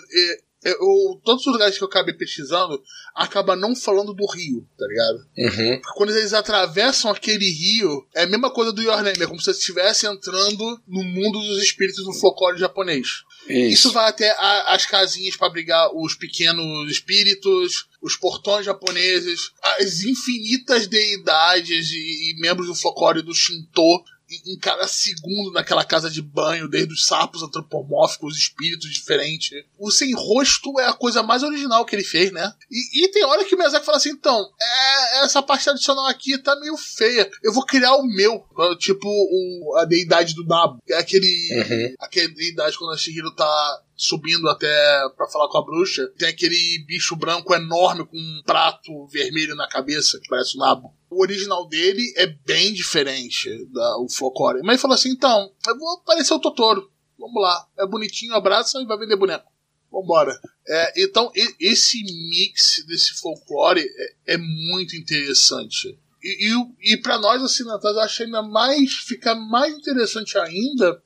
[0.62, 2.82] eu, todos os lugares que eu acabei pesquisando,
[3.14, 5.18] acaba não falando do rio, tá ligado?
[5.38, 5.80] Uhum.
[5.80, 9.40] Porque quando eles atravessam aquele rio, é a mesma coisa do Your Name, é como
[9.40, 13.22] se estivesse entrando no mundo dos espíritos do folclore japonês.
[13.48, 13.92] Isso Isso.
[13.92, 20.86] vai até a- as casinhas para abrigar os pequenos espíritos, os portões japoneses, as infinitas
[20.86, 24.02] deidades e, e membros do folclore do Shinto
[24.46, 29.64] em, cada segundo naquela casa de banho, desde os sapos antropomórficos, os espíritos diferentes.
[29.78, 32.52] O sem rosto é a coisa mais original que ele fez, né?
[32.70, 36.36] E, e tem hora que o Miyazaki fala assim, então, é, essa parte adicional aqui
[36.38, 37.30] tá meio feia.
[37.42, 38.44] Eu vou criar o meu,
[38.78, 41.94] tipo o, a deidade do Nabo, é aquele Uhum.
[42.00, 44.68] aquela deidade quando a Shihiro tá subindo até
[45.16, 49.68] pra falar com a bruxa, tem aquele bicho branco enorme com um prato vermelho na
[49.68, 50.94] cabeça, que parece um nabo.
[51.16, 54.60] O original dele é bem diferente da o folclore.
[54.60, 56.90] Mas ele falou assim, então, eu vou parecer o Totoro.
[57.18, 57.66] Vamos lá.
[57.78, 59.50] É bonitinho, abraça e vai vender boneco.
[59.90, 60.38] Vambora.
[60.68, 65.98] É, então, esse mix desse folclore é, é muito interessante.
[66.22, 71.02] E, e, e para nós assinantados, eu acho ainda mais, fica mais interessante ainda,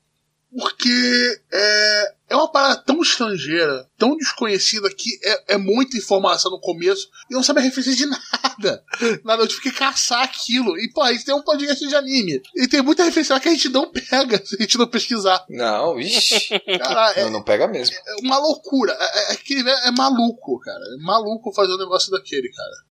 [0.50, 6.60] porque é, é uma parada tão estrangeira, tão desconhecida, que é, é muita informação no
[6.60, 8.84] começo e não sabe a referência de nada.
[9.24, 10.78] Nada, eu tive que caçar aquilo.
[10.78, 12.40] E, pô, gente tem um podcast de anime.
[12.54, 15.44] E tem muita referência lá que a gente não pega se a gente não pesquisar.
[15.50, 16.60] Não, ixi.
[16.78, 17.96] Cara, é, Não, não pega mesmo.
[17.96, 18.96] é uma loucura.
[18.98, 20.78] É, é, velho é maluco, cara.
[20.78, 22.89] É maluco fazer um negócio daquele, cara.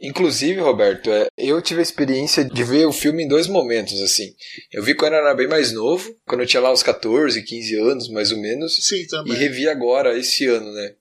[0.00, 4.32] Inclusive, Roberto, é, eu tive a experiência de ver o filme em dois momentos, assim.
[4.72, 7.74] Eu vi quando eu era bem mais novo, quando eu tinha lá uns 14, 15
[7.76, 9.34] anos, mais ou menos, Sim, e também.
[9.36, 10.92] revi agora, esse ano, né?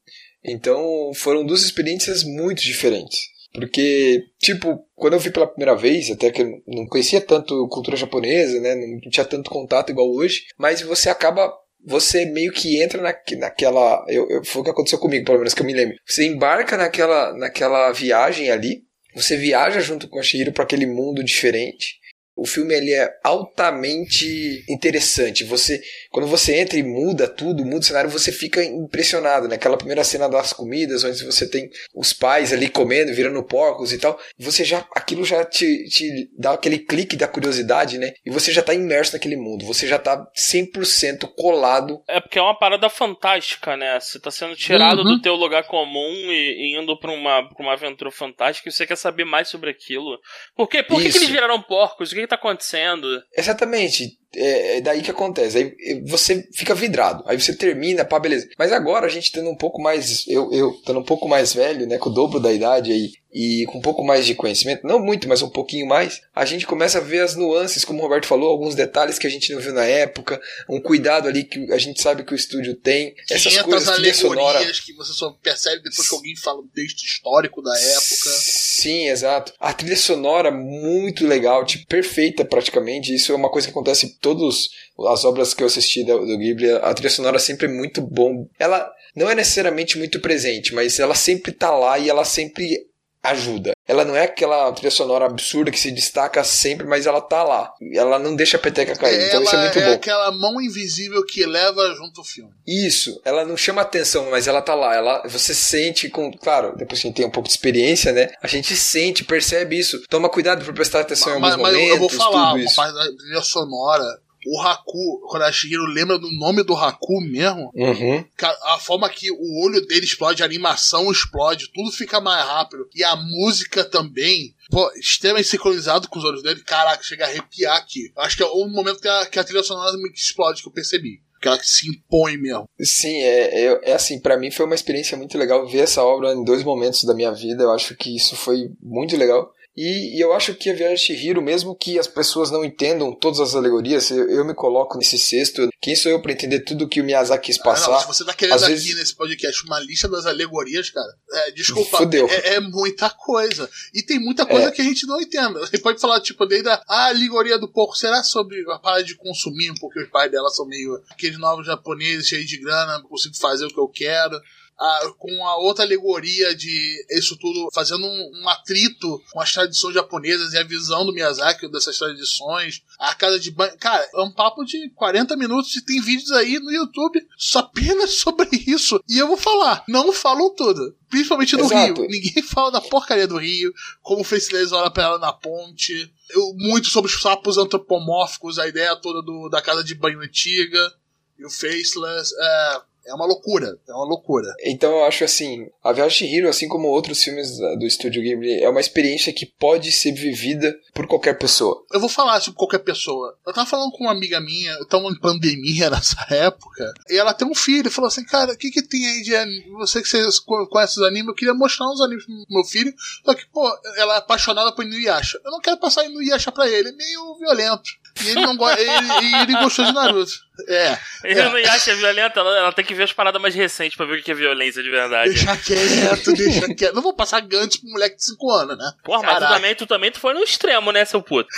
[0.43, 3.19] Então, foram duas experiências muito diferentes.
[3.53, 7.97] Porque, tipo, quando eu vi pela primeira vez, até que eu não conhecia tanto cultura
[7.97, 8.75] japonesa, né?
[8.75, 11.51] Não tinha tanto contato igual hoje, mas você acaba.
[11.85, 14.05] Você meio que entra na, naquela.
[14.07, 15.95] Eu, eu- foi o que aconteceu comigo, pelo menos que eu me lembro.
[16.05, 18.83] Você embarca naquela, naquela viagem ali,
[19.13, 21.99] você viaja junto com a Shihiro para aquele mundo diferente.
[22.39, 25.43] O filme ele é altamente interessante.
[25.43, 29.55] Você, quando você entra e muda tudo, muda o cenário, você fica impressionado, né?
[29.55, 33.97] Aquela primeira cena das comidas, onde você tem os pais ali comendo, virando porcos e
[33.97, 34.19] tal.
[34.37, 38.13] Você já, aquilo já te, te dá aquele clique da curiosidade, né?
[38.25, 39.65] E você já tá imerso naquele mundo.
[39.65, 42.01] Você já tá 100% colado.
[42.07, 43.99] É porque é uma parada fantástica, né?
[43.99, 45.15] Você tá sendo tirado uhum.
[45.15, 48.87] do teu lugar comum e, e indo pra uma, pra uma aventura fantástica e você
[48.87, 50.19] quer saber mais sobre aquilo.
[50.55, 50.83] Por quê?
[50.83, 52.11] Por que, que eles viraram porcos?
[52.11, 53.21] O que, que tá acontecendo?
[53.35, 55.57] Exatamente é, é daí que acontece.
[55.57, 57.23] Aí você fica vidrado.
[57.27, 58.47] Aí você termina, pá, beleza.
[58.57, 60.25] Mas agora a gente tendo um pouco mais.
[60.27, 61.97] Eu, eu tendo um pouco mais velho, né?
[61.97, 63.11] Com o dobro da idade aí.
[63.31, 66.65] E com um pouco mais de conhecimento, não muito, mas um pouquinho mais, a gente
[66.65, 69.61] começa a ver as nuances, como o Roberto falou, alguns detalhes que a gente não
[69.61, 73.55] viu na época, um cuidado ali que a gente sabe que o estúdio tem, essas
[73.61, 77.79] coisas trilha sonora que você só percebe depois que alguém fala um texto histórico da
[77.79, 78.29] época.
[78.31, 79.53] Sim, exato.
[79.59, 83.13] A trilha sonora muito legal, tipo, perfeita praticamente.
[83.13, 84.69] Isso é uma coisa que acontece todas
[85.07, 88.47] as obras que eu assisti do, do Ghibli, a trilha sonora sempre é muito bom.
[88.57, 92.88] Ela não é necessariamente muito presente, mas ela sempre tá lá e ela sempre
[93.23, 93.73] ajuda.
[93.87, 97.73] Ela não é aquela trilha sonora absurda que se destaca sempre, mas ela tá lá.
[97.93, 99.15] Ela não deixa a peteca cair.
[99.15, 99.93] Ela então isso é muito é bom.
[99.93, 102.51] aquela mão invisível que leva junto o filme.
[102.67, 103.19] Isso.
[103.25, 104.95] Ela não chama atenção, mas ela tá lá.
[104.95, 108.29] Ela, você sente com, claro, depois que a gente tem um pouco de experiência, né?
[108.41, 110.01] A gente sente, percebe isso.
[110.07, 111.95] Toma cuidado para prestar atenção mas, em alguns mas momentos.
[111.95, 116.31] Eu vou falar, uma parte da trilha sonora o Haku, quando a Shihiro lembra do
[116.31, 118.25] nome do Haku mesmo, uhum.
[118.63, 122.87] a forma que o olho dele explode, a animação explode, tudo fica mais rápido.
[122.95, 126.61] E a música também, pô, extremamente sincronizado com os olhos dele.
[126.63, 128.11] Caraca, chega a arrepiar aqui.
[128.17, 130.73] Acho que é o momento que a, que a trilha sonora me explode, que eu
[130.73, 132.67] percebi que ela se impõe mesmo.
[132.81, 136.33] Sim, é, é, é assim, para mim foi uma experiência muito legal ver essa obra
[136.33, 137.63] em dois momentos da minha vida.
[137.63, 139.53] Eu acho que isso foi muito legal.
[139.81, 143.13] E, e, eu acho que a Viagem de Chihiro, mesmo que as pessoas não entendam
[143.13, 145.69] todas as alegorias, eu, eu me coloco nesse cesto.
[145.79, 147.91] Quem sou eu para entender tudo que o Miyazaki quis passar?
[147.91, 148.95] Ah, não, se você tá querendo aqui vezes...
[148.97, 153.69] nesse podcast uma lista das alegorias, cara, é, desculpa, é, é, muita coisa.
[153.93, 154.71] E tem muita coisa é.
[154.71, 155.53] que a gente não entende.
[155.53, 159.15] Você pode falar, tipo, desde a, a alegoria do porco, será sobre a parada de
[159.15, 163.65] consumir, porque os pais dela são meio aqueles novos japoneses cheios de grana, consigo fazer
[163.65, 164.41] o que eu quero
[164.79, 169.93] a, com a outra alegoria de isso tudo fazendo um, um, atrito com as tradições
[169.93, 172.81] japonesas e a visão do Miyazaki dessas tradições.
[172.97, 173.77] A casa de banho.
[173.77, 178.11] Cara, é um papo de 40 minutos e tem vídeos aí no YouTube só apenas
[178.19, 179.03] sobre isso.
[179.07, 180.95] E eu vou falar, não falam tudo.
[181.09, 182.01] Principalmente no Exato.
[182.01, 182.09] Rio.
[182.09, 186.09] Ninguém fala da porcaria do Rio, como fez Silêncio olha pra ela na ponte.
[186.29, 190.93] Eu, muito sobre os sapos antropomórficos, a ideia toda do, da casa de banho antiga.
[191.37, 192.33] E o Faceless.
[192.37, 194.47] É, é uma loucura, é uma loucura.
[194.63, 198.61] Então eu acho assim, a Viagem de Hiro, assim como outros filmes do estúdio Ghibli,
[198.61, 201.83] é uma experiência que pode ser vivida por qualquer pessoa.
[201.91, 203.35] Eu vou falar sobre qualquer pessoa.
[203.45, 207.33] Eu tava falando com uma amiga minha, eu tava em pandemia nessa época, e ela
[207.33, 209.71] tem um filho, falou assim, cara, o que que tem aí de anime?
[209.71, 210.21] Você que você
[210.69, 212.93] conhece os animes, eu queria mostrar uns animes pro meu filho,
[213.25, 213.67] só que, pô,
[213.97, 215.39] ela é apaixonada por Inuyasha.
[215.43, 217.89] Eu não quero passar Inuyasha pra ele, é meio violento.
[218.23, 220.31] E ele não gosta, ele, ele gostou de Naruto.
[220.67, 220.97] É.
[221.23, 221.49] Ele é.
[221.49, 224.23] não acha violenta, ela, ela, tem que ver as paradas mais recentes pra ver o
[224.23, 225.29] que é violência de verdade.
[225.29, 226.93] Deixa quieto, deixa quieto.
[226.93, 228.91] Não vou passar Gantz pro moleque de 5 anos, né?
[229.03, 231.49] Porra, mas tu também, tu também tu foi no extremo, né, seu puto?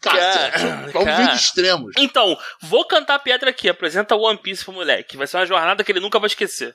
[0.00, 1.92] Cara, vamos ver de extremos.
[1.98, 5.16] Então, vou cantar a pedra aqui, apresenta One Piece pro moleque.
[5.16, 6.74] Vai ser uma jornada que ele nunca vai esquecer.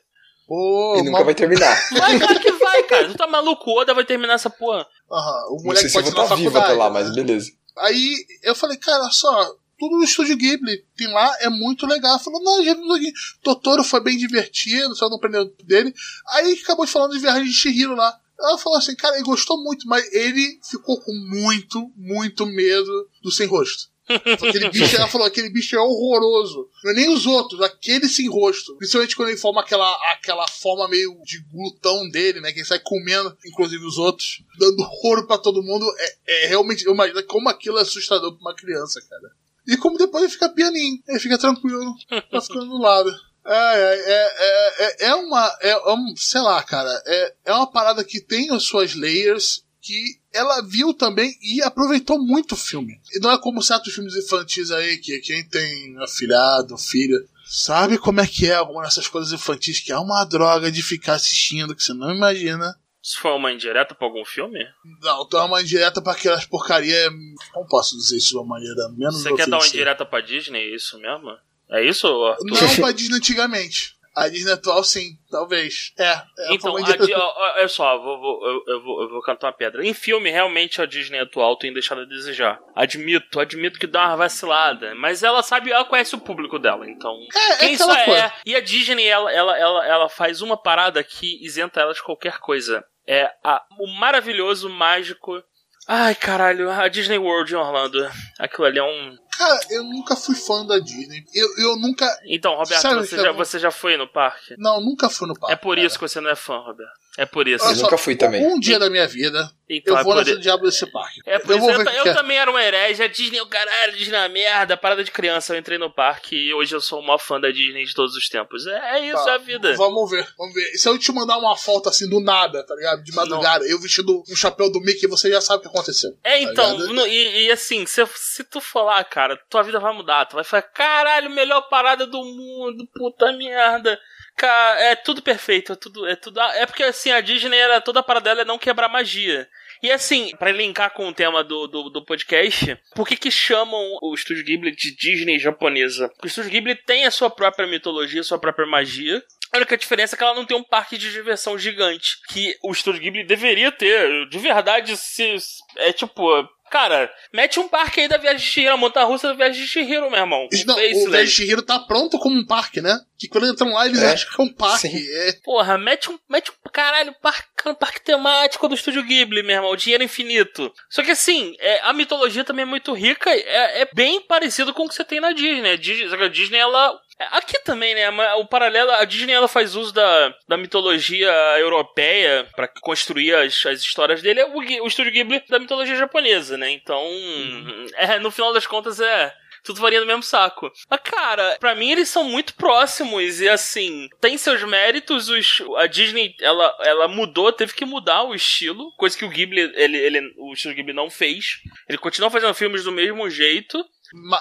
[0.52, 1.26] Pô, e nunca mal...
[1.26, 1.82] vai terminar.
[1.92, 3.08] Vai, claro que vai, cara.
[3.08, 4.86] Tu tá maluco, o Oda vai terminar essa porra.
[5.10, 7.16] Aham, o moleque Não sei se pode eu vou estar tá vivo até lá, mas
[7.16, 7.52] beleza.
[7.78, 12.20] Aí eu falei, cara, só, tudo no estúdio Ghibli tem lá, é muito legal.
[12.20, 13.12] Falou, não, já aqui.
[13.42, 15.94] Totoro foi bem divertido, só não aprendeu dele.
[16.30, 18.16] Aí acabou de falando de Viagem de Shihiro lá.
[18.40, 23.32] Ela falou assim, cara, ele gostou muito, mas ele ficou com muito, muito medo do
[23.32, 23.91] sem rosto.
[24.16, 26.68] Aquele bicho, ela falou, aquele bicho é horroroso.
[26.84, 28.76] Não é nem os outros, aquele sem rosto.
[28.78, 32.52] Principalmente quando ele forma aquela, aquela forma meio de glutão dele, né?
[32.52, 35.86] Que ele sai comendo, inclusive os outros, dando ouro para todo mundo.
[35.98, 39.34] É, é realmente, eu imagino como aquilo é assustador pra uma criança, cara.
[39.68, 41.94] E como depois ele fica pianinho, ele fica tranquilo,
[42.32, 43.12] tá ficando do lado.
[43.46, 45.58] É, é, é, é, é uma.
[45.62, 46.90] É, um, sei lá, cara.
[47.06, 52.20] É, é uma parada que tem as suas layers que ela viu também e aproveitou
[52.20, 53.00] muito o filme.
[53.14, 58.22] E não é como certos filmes infantis aí, que quem tem afilhado, filha, sabe como
[58.22, 61.84] é que é alguma dessas coisas infantis, que é uma droga de ficar assistindo, que
[61.84, 62.78] você não imagina.
[63.04, 64.60] Isso foi uma indireta pra algum filme?
[65.02, 67.10] Não, então é uma indireta pra aquelas porcaria.
[67.52, 70.60] Como posso dizer isso de uma maneira menos Você quer dar uma indireta pra Disney,
[70.60, 71.36] é isso mesmo?
[71.68, 72.46] É isso, Arthur?
[72.46, 73.96] Não pra Disney antigamente.
[74.16, 75.94] A Disney atual, sim, talvez.
[75.98, 76.12] É.
[76.12, 79.54] é então, a, de, olha só, vou, vou, eu, eu, vou, eu vou cantar uma
[79.54, 79.86] pedra.
[79.86, 82.60] Em filme, realmente a Disney atual tem deixado a desejar.
[82.76, 84.94] Admito, admito que dá uma vacilada.
[84.96, 87.18] Mas ela sabe, ela conhece o público dela, então.
[87.34, 88.34] É, é quem é só é.
[88.46, 92.40] E a Disney, ela, ela, ela, ela faz uma parada que isenta ela de qualquer
[92.40, 92.84] coisa.
[93.08, 95.42] É a, o maravilhoso, mágico
[95.88, 98.10] Ai, caralho, a Disney World em Orlando.
[98.40, 99.18] Aquilo ali é um.
[99.42, 101.26] Cara, eu nunca fui fã da Disney.
[101.34, 102.08] Eu, eu nunca.
[102.26, 104.56] Então, Roberto, você já, você já foi no parque?
[104.56, 105.54] Não, nunca fui no parque.
[105.54, 105.88] É por cara.
[105.88, 106.94] isso que você não é fã, Roberto.
[107.18, 107.66] É por isso.
[107.66, 108.46] Eu nunca fui também.
[108.46, 111.22] Um dia da minha vida, então, eu vou é nesse diabo desse parque.
[111.26, 111.70] É por eu isso.
[111.70, 112.14] Eu, eu é.
[112.14, 113.04] também era um herege.
[113.04, 114.76] A Disney, o caralho, Disney é merda.
[114.76, 115.54] Parada de criança.
[115.54, 118.16] Eu entrei no parque e hoje eu sou o maior fã da Disney de todos
[118.16, 118.66] os tempos.
[118.68, 119.76] É, é isso, tá, é a vida.
[119.76, 120.66] Vamos ver, vamos ver.
[120.78, 123.04] Se eu te mandar uma foto assim do nada, tá ligado?
[123.04, 123.72] De madrugada, Não.
[123.72, 126.12] eu vestindo um chapéu do Mickey, você já sabe o que aconteceu.
[126.24, 126.78] É, tá então.
[126.78, 130.26] No, e, e, assim, se, se tu for lá, cara, tua vida vai mudar.
[130.26, 134.00] Tu vai falar, caralho, melhor parada do mundo, puta merda.
[134.42, 136.42] Cara, é tudo perfeito, é tudo, é tudo.
[136.42, 139.48] É porque assim, a Disney era toda a parada dela é não quebrar magia.
[139.84, 144.00] E assim, para linkar com o tema do, do, do, podcast, por que que chamam
[144.02, 146.10] o Estúdio Ghibli de Disney japonesa?
[146.10, 149.24] Porque o Estúdio Ghibli tem a sua própria mitologia, a sua própria magia.
[149.54, 152.18] A única diferença é que ela não tem um parque de diversão gigante.
[152.30, 154.28] Que o Estúdio Ghibli deveria ter.
[154.28, 155.36] De verdade, se.
[155.78, 156.50] É tipo.
[156.72, 159.68] Cara, mete um parque aí da Viagem de Chihiro, a montanha russa da Viagem de
[159.68, 160.48] Chihiro, meu irmão.
[160.66, 162.98] Não, o Viagem de Chihiro tá pronto como um parque, né?
[163.20, 164.14] Que quando entram lá, eles é.
[164.14, 164.88] acham que é um parque.
[164.88, 165.34] É.
[165.44, 169.76] Porra, mete um, mete um caralho, parque, um parque temático do Estúdio Ghibli, meu irmão.
[169.76, 170.74] Dinheiro infinito.
[170.90, 173.30] Só que assim, é, a mitologia também é muito rica.
[173.30, 175.74] É, é bem parecido com o que você tem na Disney.
[175.74, 176.98] A Disney, a Disney ela
[177.32, 178.10] Aqui também, né?
[178.36, 183.82] O paralelo, a Disney ela faz uso da, da mitologia europeia para construir as, as
[183.82, 184.44] histórias dele.
[184.44, 186.70] O, o estúdio Ghibli da mitologia japonesa, né?
[186.72, 187.86] Então, uhum.
[187.96, 190.72] é, no final das contas é tudo varia no mesmo saco.
[190.90, 195.30] Mas, cara, para mim eles são muito próximos e assim, tem seus méritos.
[195.30, 199.72] Os, a Disney, ela, ela mudou, teve que mudar o estilo, coisa que o Ghibli,
[199.76, 201.60] ele, ele, o Ghibli não fez.
[201.88, 203.84] Ele continua fazendo filmes do mesmo jeito.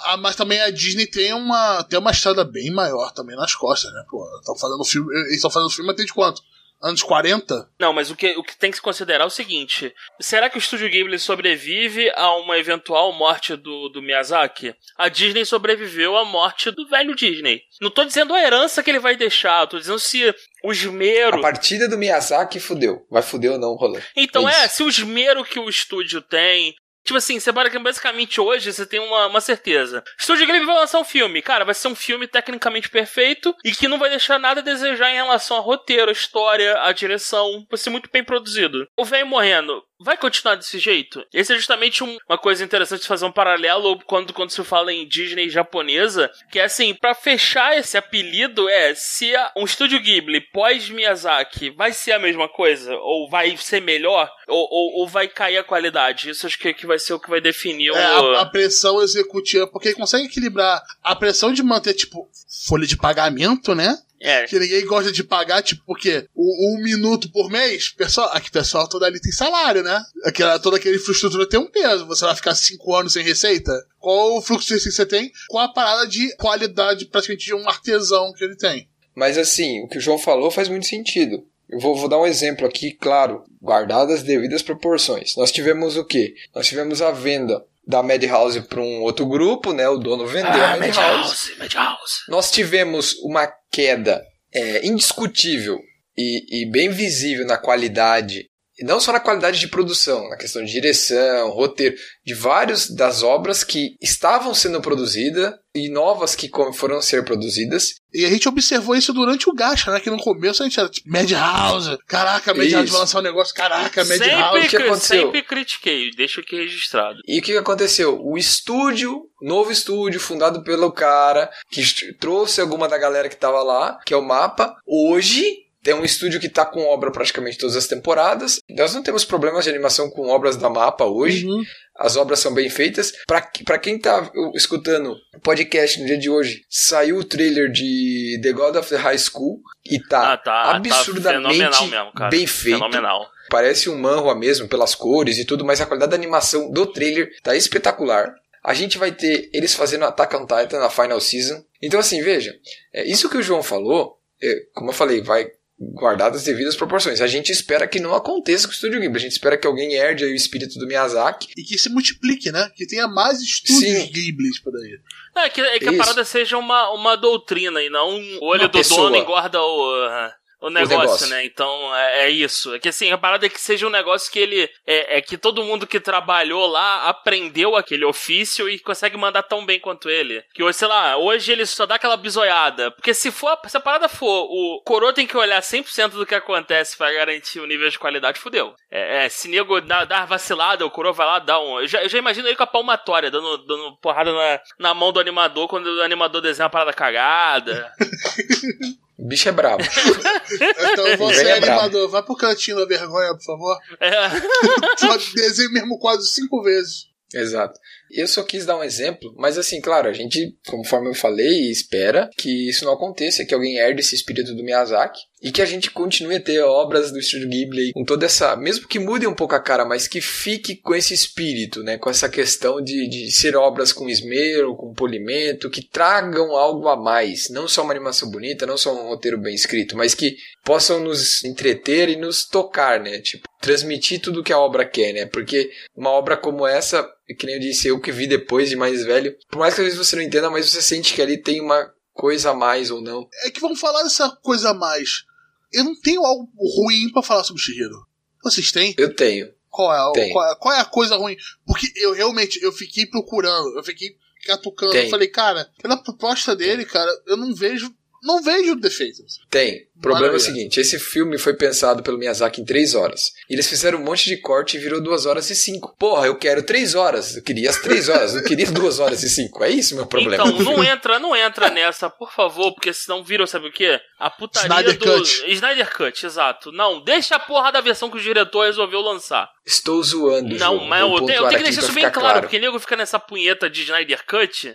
[0.04, 3.92] Ah, mas, também a Disney tem uma, tem uma estrada bem maior também nas costas,
[3.92, 4.04] né?
[4.08, 5.14] Pô, estão fazendo filme.
[5.20, 6.42] Eles estão fazendo filme até de quanto?
[6.82, 7.68] Anos 40?
[7.78, 10.56] Não, mas o que, o que tem que se considerar é o seguinte: será que
[10.56, 14.74] o estúdio Ghibli sobrevive a uma eventual morte do, do Miyazaki?
[14.96, 17.62] A Disney sobreviveu à morte do velho Disney.
[17.82, 21.38] Não tô dizendo a herança que ele vai deixar, tô dizendo se o esmero.
[21.38, 23.06] A partida do Miyazaki fudeu.
[23.10, 24.00] Vai fuder ou não, rolê.
[24.16, 28.72] Então é, é se o esmero que o estúdio tem, Tipo assim, você basicamente hoje
[28.72, 30.02] você tem uma, uma certeza.
[30.18, 31.42] Estúdio Ghibli vai lançar um filme.
[31.42, 35.10] Cara, vai ser um filme tecnicamente perfeito e que não vai deixar nada a desejar
[35.10, 37.66] em relação a roteiro, a história, a direção.
[37.68, 38.86] Vai ser muito bem produzido.
[38.96, 41.24] O velho morrendo vai continuar desse jeito?
[41.32, 44.92] Esse é justamente um, uma coisa interessante de fazer um paralelo quando, quando se fala
[44.92, 50.00] em Disney japonesa, que é assim, para fechar esse apelido é se a, um estúdio
[50.00, 55.08] Ghibli pós Miyazaki vai ser a mesma coisa ou vai ser melhor ou, ou, ou
[55.08, 56.30] vai cair a qualidade.
[56.30, 58.36] Isso acho que, que vai ser o que vai definir é, o...
[58.36, 62.28] a, a pressão executiva, porque consegue equilibrar a pressão de manter tipo
[62.66, 63.98] folha de pagamento, né?
[64.20, 64.46] É.
[64.46, 68.86] Que ninguém gosta de pagar, tipo, porque o, um minuto por mês, pessoal, aqui pessoal
[68.86, 70.02] toda ali tem salário, né?
[70.24, 72.06] Aquela, toda aquela infraestrutura tem um peso.
[72.06, 73.72] Você vai ficar cinco anos sem receita?
[73.98, 75.32] Qual o fluxo de receita você tem?
[75.48, 78.88] Qual a parada de qualidade praticamente de um artesão que ele tem?
[79.14, 81.44] Mas assim, o que o João falou faz muito sentido.
[81.68, 85.36] Eu vou, vou, dar um exemplo aqui, claro, guardadas as devidas proporções.
[85.36, 86.34] Nós tivemos o quê?
[86.52, 89.88] Nós tivemos a venda da Madhouse para um outro grupo, né?
[89.88, 91.56] O dono vendeu ah, a Madhouse.
[91.58, 92.20] Madhouse.
[92.28, 94.22] Nós tivemos uma queda
[94.54, 95.78] é, indiscutível
[96.16, 98.46] e, e, bem visível na qualidade,
[98.80, 103.22] e não só na qualidade de produção, na questão de direção, roteiro, de várias das
[103.22, 107.96] obras que estavam sendo produzidas e novas que foram ser produzidas.
[108.12, 110.00] E a gente observou isso durante o Gacha, né?
[110.00, 111.98] Que no começo a gente era tipo, Madhouse.
[112.06, 113.54] Caraca, Madhouse vai lançar um negócio.
[113.54, 114.66] Caraca, Madhouse.
[114.66, 115.26] O que aconteceu?
[115.26, 117.20] Sempre critiquei, deixa aqui registrado.
[117.28, 118.18] E o que aconteceu?
[118.24, 121.82] O estúdio, novo estúdio, fundado pelo cara que
[122.14, 126.38] trouxe alguma da galera que tava lá, que é o Mapa, hoje tem um estúdio
[126.38, 128.60] que está com obra praticamente todas as temporadas.
[128.68, 131.46] Nós não temos problemas de animação com obras da Mapa hoje.
[131.46, 131.62] Uhum.
[131.96, 133.12] As obras são bem feitas.
[133.26, 138.52] Para quem está escutando o podcast no dia de hoje, saiu o trailer de The
[138.52, 142.78] God of the High School e tá, ah, tá, tá absurdamente tá mesmo, bem feito.
[142.78, 143.26] Fenomenal.
[143.48, 147.30] Parece um manhwa mesmo pelas cores e tudo, mas a qualidade da animação do trailer
[147.42, 148.34] tá espetacular.
[148.62, 151.64] A gente vai ter eles fazendo Attack on Titan na Final Season.
[151.80, 152.54] Então assim, veja,
[152.92, 157.20] é, isso que o João falou, é, como eu falei, vai guardadas as devidas proporções.
[157.20, 159.16] A gente espera que não aconteça com o Estúdio Ghibli.
[159.16, 161.48] A gente espera que alguém herde o espírito do Miyazaki.
[161.56, 162.70] E que se multiplique, né?
[162.76, 165.00] Que tenha mais estúdios Ghibli por aí.
[165.36, 168.68] É, que, é que a parada seja uma, uma doutrina e não o olho uma
[168.68, 169.04] do pessoa.
[169.04, 170.06] dono engorda o.
[170.06, 171.44] Uh, o negócio, negócio, né?
[171.44, 172.74] Então é, é, isso.
[172.74, 174.68] É que assim, a parada é que seja um negócio que ele.
[174.86, 179.64] É, é, que todo mundo que trabalhou lá aprendeu aquele ofício e consegue mandar tão
[179.64, 180.44] bem quanto ele.
[180.52, 182.90] Que hoje, sei lá, hoje ele só dá aquela bisoiada.
[182.90, 183.58] Porque se for.
[183.66, 187.60] Se a parada for, o coroa tem que olhar 100% do que acontece para garantir
[187.60, 188.74] o nível de qualidade, fudeu.
[188.90, 191.80] É, é se nego dar, dar vacilada, o coroa vai lá dar um.
[191.80, 195.10] Eu já, eu já imagino ele com a palmatória, dando, dando porrada na, na mão
[195.10, 197.90] do animador quando o animador desenha uma parada cagada.
[199.20, 199.84] O bicho é brabo.
[200.54, 202.08] então você, é animador, bravo.
[202.08, 203.78] vai pro cantinho da vergonha, por favor.
[204.00, 204.30] É.
[204.96, 207.10] Só desenho mesmo quase cinco vezes.
[207.32, 207.78] Exato.
[208.10, 212.28] Eu só quis dar um exemplo, mas assim, claro, a gente, conforme eu falei, espera
[212.36, 215.90] que isso não aconteça, que alguém herde esse espírito do Miyazaki e que a gente
[215.90, 219.54] continue a ter obras do Estúdio Ghibli com toda essa, mesmo que mude um pouco
[219.54, 223.56] a cara, mas que fique com esse espírito, né, com essa questão de, de ser
[223.56, 228.66] obras com esmero, com polimento, que tragam algo a mais, não só uma animação bonita,
[228.66, 233.18] não só um roteiro bem escrito, mas que possam nos entreter e nos tocar, né,
[233.20, 237.54] tipo, transmitir tudo que a obra quer, né, porque uma obra como essa que nem
[237.54, 240.16] eu disse, eu que vi depois de mais velho, por mais que às vezes você
[240.16, 243.28] não entenda, mas você sente que ali tem uma coisa a mais ou não.
[243.44, 245.24] É que vamos falar dessa coisa a mais.
[245.72, 248.06] Eu não tenho algo ruim para falar sobre Shihiro.
[248.42, 248.94] Vocês têm?
[248.96, 249.52] Eu tenho.
[249.68, 251.36] Qual é, qual é, qual, é, a coisa ruim?
[251.64, 254.96] Porque eu realmente eu fiquei procurando, eu fiquei catucando.
[254.96, 259.40] Eu falei, cara, pela proposta dele, cara, eu não vejo não vejo defeitos.
[259.48, 259.88] Tem.
[259.96, 260.48] O problema Maravilha.
[260.48, 263.32] é o seguinte: esse filme foi pensado pelo Miyazaki em 3 horas.
[263.48, 265.96] Eles fizeram um monte de corte e virou 2 horas e 5.
[265.98, 267.36] Porra, eu quero 3 horas.
[267.36, 269.62] Eu queria as 3 horas, não queria 2 horas e 5.
[269.64, 270.42] É isso meu problema.
[270.42, 274.00] Então, não entra, não entra nessa, por favor, porque senão viram, sabe o quê?
[274.18, 275.04] A putaria Snyder do.
[275.04, 275.44] Cut.
[275.52, 276.72] Snyder Cut, exato.
[276.72, 279.50] Não, deixa a porra da versão que o diretor resolveu lançar.
[279.66, 280.56] Estou zoando.
[280.56, 280.86] Não, João.
[280.86, 283.18] mas eu, tenho, eu tenho que deixar isso bem claro, claro, porque nego fica nessa
[283.18, 284.74] punheta de Snyder Cut.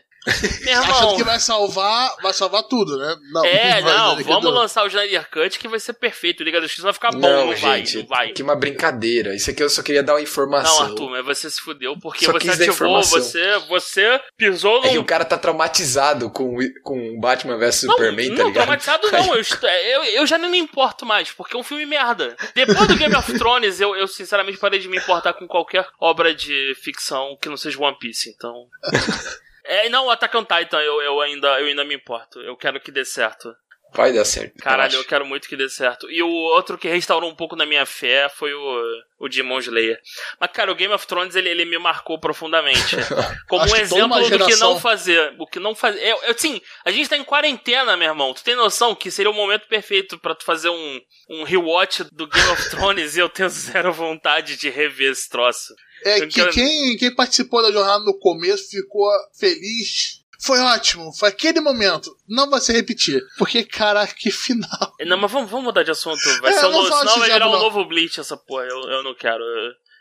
[0.61, 0.89] Meu irmão.
[0.89, 3.15] Achando que vai salvar, vai salvar tudo, né?
[3.31, 6.43] Não, é, não, vamos lançar o Snyder Cut que vai ser perfeito.
[6.43, 8.31] Liga da Justiça vai ficar bom, não, não vai, não vai.
[8.31, 9.35] Que uma brincadeira.
[9.35, 10.79] Isso aqui eu só queria dar uma informação.
[10.79, 14.87] Não, Arthur, mas você se fudeu porque só você ativou, você, você pisou no.
[14.87, 18.63] É que o cara tá traumatizado com, com Batman vs Superman, não, tá ligado?
[18.63, 22.35] traumatizado não, eu, eu, eu já não me importo mais, porque é um filme merda.
[22.53, 26.33] Depois do Game of Thrones, eu, eu sinceramente parei de me importar com qualquer obra
[26.33, 28.67] de ficção que não seja One Piece, então.
[29.65, 32.39] É, não, Attack on Titan eu, eu, ainda, eu ainda me importo.
[32.41, 33.55] Eu quero que dê certo.
[33.95, 34.57] Vai dar certo.
[34.61, 36.11] Caralho, eu, eu, quero muito que dê certo.
[36.11, 39.97] E o outro que restaurou um pouco na minha fé foi o, o Demon Slayer.
[40.39, 42.97] Mas, cara, o Game of Thrones ele, ele me marcou profundamente.
[43.47, 45.33] Como um exemplo do que não fazer.
[45.39, 46.05] O que não fazer.
[46.05, 48.33] Eu, eu, sim, a gente tá em quarentena, meu irmão.
[48.33, 52.27] Tu tem noção que seria o momento perfeito para tu fazer um, um rewatch do
[52.27, 55.73] Game of Thrones e eu tenho zero vontade de rever esse troço.
[56.03, 60.23] É que quem, quem participou da jornada no começo ficou feliz.
[60.39, 62.15] Foi ótimo, foi aquele momento.
[62.27, 63.23] Não vai se repetir.
[63.37, 64.93] Porque, cara, que final.
[64.99, 66.19] Não, mas vamos, vamos mudar de assunto.
[66.41, 68.65] Vai é, ser um novo, senão vai virar um novo Bleach essa porra.
[68.65, 69.43] Eu, eu não quero.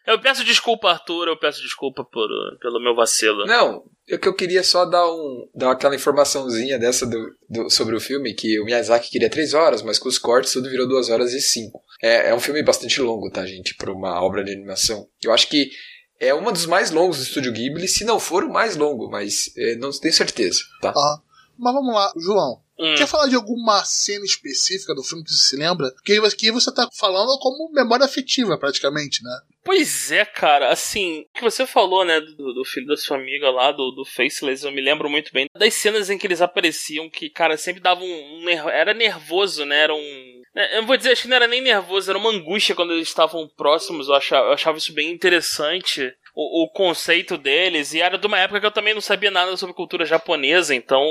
[0.07, 2.29] Eu peço desculpa, Arthur, eu peço desculpa por,
[2.61, 3.47] pelo meu vacilo.
[3.47, 7.97] Não, eu que eu queria só dar um dar aquela informaçãozinha dessa do, do, sobre
[7.97, 11.09] o filme, que o Miyazaki queria três horas, mas com os cortes tudo virou duas
[11.09, 11.83] horas e cinco.
[12.03, 15.09] É, é um filme bastante longo, tá, gente, para uma obra de animação.
[15.23, 15.71] Eu acho que
[16.21, 19.51] é um dos mais longos do Estúdio Ghibli, se não for o mais longo, mas
[19.57, 20.93] é, não tenho certeza, tá?
[20.95, 21.19] Ah,
[21.59, 22.63] mas vamos lá, João.
[22.79, 22.95] Hum.
[22.97, 25.93] Quer falar de alguma cena específica do filme que você se lembra?
[25.93, 29.31] Porque aqui você tá falando como memória afetiva, praticamente, né?
[29.65, 33.51] Pois é, cara, assim, o que você falou, né, do, do, filho da sua amiga
[33.51, 37.09] lá, do, do Faceless, eu me lembro muito bem das cenas em que eles apareciam,
[37.09, 41.13] que, cara, sempre davam um, um era nervoso, né, era um, né, eu vou dizer,
[41.13, 44.49] acho que não era nem nervoso, era uma angústia quando eles estavam próximos, eu achava,
[44.49, 48.67] eu achava isso bem interessante o, o, conceito deles, e era de uma época que
[48.67, 51.03] eu também não sabia nada sobre cultura japonesa, então.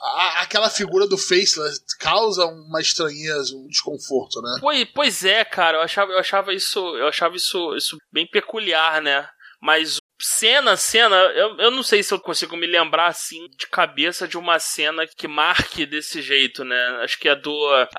[0.00, 4.58] A, aquela figura do Faceless causa uma estranheza, um desconforto, né?
[4.60, 6.78] Pois, pois é, cara, eu achava, eu achava isso.
[6.96, 9.28] Eu achava isso, isso bem peculiar, né?
[9.60, 14.28] Mas cena, cena, eu, eu não sei se eu consigo me lembrar assim de cabeça
[14.28, 17.00] de uma cena que marque desse jeito, né?
[17.02, 17.52] Acho que é do.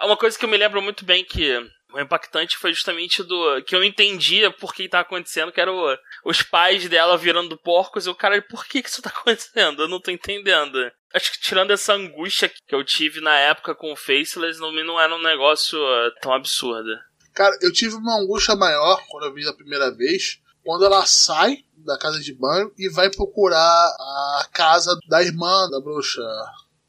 [0.04, 1.60] Uma coisa que eu me lembro muito bem que
[1.94, 5.72] o impactante foi justamente do que eu não entendia por que estava acontecendo, que era
[5.72, 9.84] o, os pais dela virando porcos, e o cara, por que, que isso tá acontecendo?
[9.84, 10.78] Eu não tô entendendo.
[11.14, 15.00] Acho que tirando essa angústia que eu tive na época com o Faceless, não, não
[15.00, 16.90] era um negócio uh, tão absurdo.
[17.34, 21.66] Cara, eu tive uma angústia maior quando eu vi a primeira vez, quando ela sai
[21.76, 26.22] da casa de banho e vai procurar a casa da irmã da bruxa.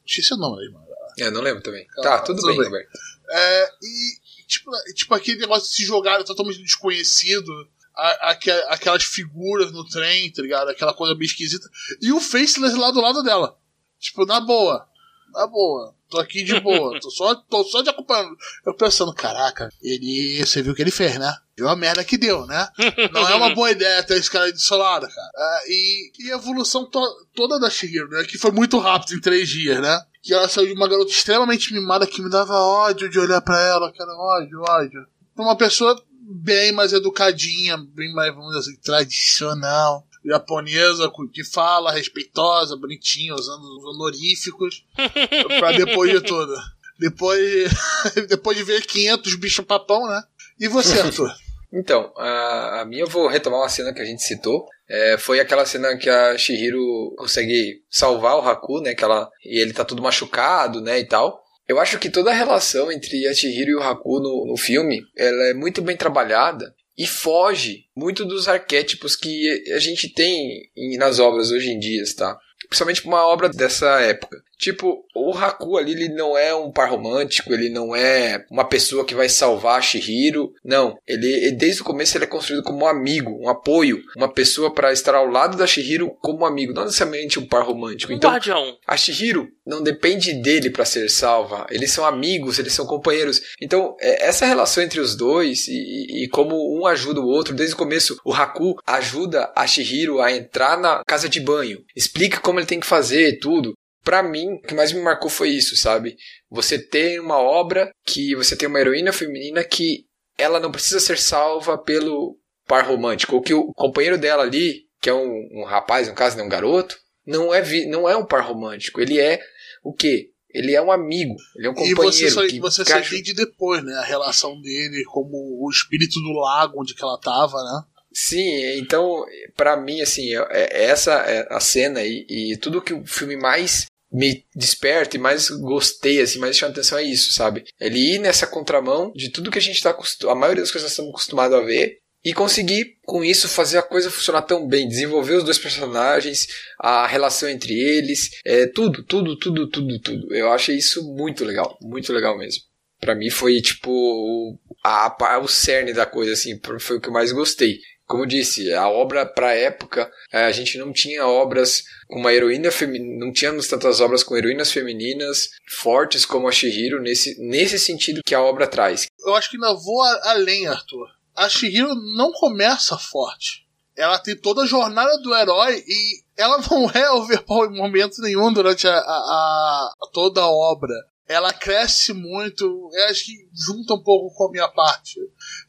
[0.05, 0.81] Esqueci o nome da irmã.
[1.19, 1.87] É, não lembro também.
[2.03, 2.87] tá, tudo, tudo bem, bem.
[3.31, 4.19] É, e,
[4.53, 7.69] tipo, tipo, aquele negócio de se jogar totalmente desconhecido.
[7.95, 8.31] A, a,
[8.71, 10.71] aquelas figuras no trem, tá ligado?
[10.71, 11.69] Aquela coisa bem esquisita.
[12.01, 13.59] E o Faceless lá do lado dela.
[13.99, 14.89] Tipo, na boa.
[15.33, 15.95] Na boa.
[16.13, 17.01] Tô aqui de boa.
[17.01, 18.37] tô, só, tô só te acompanhando.
[18.67, 20.45] Eu pensando, caraca, ele.
[20.45, 21.35] Você viu o que ele fez, né?
[21.57, 22.69] Viu a merda que deu, né?
[23.11, 25.31] Não é uma boa ideia ter esse cara de solado, cara.
[25.35, 27.01] Uh, e, e a evolução to
[27.35, 28.25] toda da Shihiro, né?
[28.25, 30.03] Que foi muito rápido em três dias, né?
[30.23, 33.59] Que ela saiu de uma garota extremamente mimada que me dava ódio de olhar para
[33.63, 35.07] ela, cara, ódio, ódio.
[35.35, 35.99] Pra uma pessoa
[36.29, 43.63] bem mais educadinha, bem mais, vamos dizer assim, tradicional japonesa que fala, respeitosa, bonitinha, usando
[43.63, 44.85] os honoríficos,
[45.59, 46.55] pra depois de tudo.
[46.99, 47.73] Depois,
[48.29, 50.23] depois de ver 500 bichos papão, né?
[50.59, 51.33] E você, Arthur?
[51.73, 54.67] Então, a, a minha eu vou retomar uma cena que a gente citou.
[54.89, 58.95] É, foi aquela cena que a Shihiro consegue salvar o Haku, né?
[58.95, 60.99] Que ela, e ele tá tudo machucado, né?
[60.99, 61.43] E tal.
[61.67, 65.03] Eu acho que toda a relação entre a Chihiro e o Haku no, no filme,
[65.17, 71.19] ela é muito bem trabalhada e foge muito dos arquétipos que a gente tem nas
[71.19, 72.39] obras hoje em dia, tá?
[72.69, 74.43] Principalmente uma obra dessa época.
[74.63, 79.05] Tipo, o Haku ali, ele não é um par romântico, ele não é uma pessoa
[79.05, 80.53] que vai salvar a Shihiro.
[80.65, 84.73] Não, ele desde o começo ele é construído como um amigo, um apoio, uma pessoa
[84.73, 88.13] para estar ao lado da Shihiro como amigo, não necessariamente um par romântico.
[88.13, 88.79] Um então, guardião.
[88.87, 91.67] a Shihiro não depende dele para ser salva.
[91.69, 93.43] Eles são amigos, eles são companheiros.
[93.61, 97.75] Então, é, essa relação entre os dois e, e, como um ajuda o outro, desde
[97.75, 102.61] o começo, o Haku ajuda a Shihiro a entrar na casa de banho, explica como
[102.61, 103.75] ele tem que fazer tudo
[104.05, 106.17] para mim, o que mais me marcou foi isso, sabe?
[106.51, 111.19] Você tem uma obra que você tem uma heroína feminina que ela não precisa ser
[111.19, 112.37] salva pelo
[112.67, 116.37] par romântico, ou que o companheiro dela ali, que é um, um rapaz, no caso,
[116.37, 116.97] né, um garoto,
[117.27, 119.41] não é, vi, não é um par romântico, ele é
[119.83, 120.31] o quê?
[120.51, 122.03] Ele é um amigo, ele é um companheiro.
[122.03, 123.95] E você só, que, você só entende depois, né?
[123.95, 127.83] A relação dele como o espírito do lago onde que ela tava, né?
[128.13, 129.25] Sim, então,
[129.57, 133.37] para mim, assim, é, é essa é a cena e, e, tudo que o filme
[133.37, 137.65] mais me desperta e mais gostei, assim, mais chama atenção é isso, sabe?
[137.81, 140.87] Ele ir nessa contramão de tudo que a gente tá acostumado, a maioria das coisas
[140.87, 144.87] nós estamos acostumados a ver e conseguir com isso fazer a coisa funcionar tão bem,
[144.87, 146.47] desenvolver os dois personagens,
[146.79, 150.35] a relação entre eles, é tudo, tudo, tudo, tudo, tudo.
[150.35, 152.63] Eu achei isso muito legal, muito legal mesmo.
[153.01, 157.13] Para mim foi tipo a, a, o cerne da coisa assim, foi o que eu
[157.13, 157.79] mais gostei
[158.13, 162.21] como eu disse, a obra para a época, é, a gente não tinha obras com
[162.21, 167.41] uma heroína feminina, não tínhamos tantas obras com heroínas femininas fortes como a Shihiro nesse,
[167.41, 169.07] nesse sentido que a obra traz.
[169.25, 171.09] Eu acho que ainda vou além, Arthur.
[171.35, 173.67] A Shihiro não começa forte.
[173.97, 178.53] Ela tem toda a jornada do herói e ela não é overpower em momento nenhum
[178.53, 180.93] durante a, a, a toda a obra
[181.29, 185.19] ela cresce muito, eu acho que junta um pouco com a minha parte.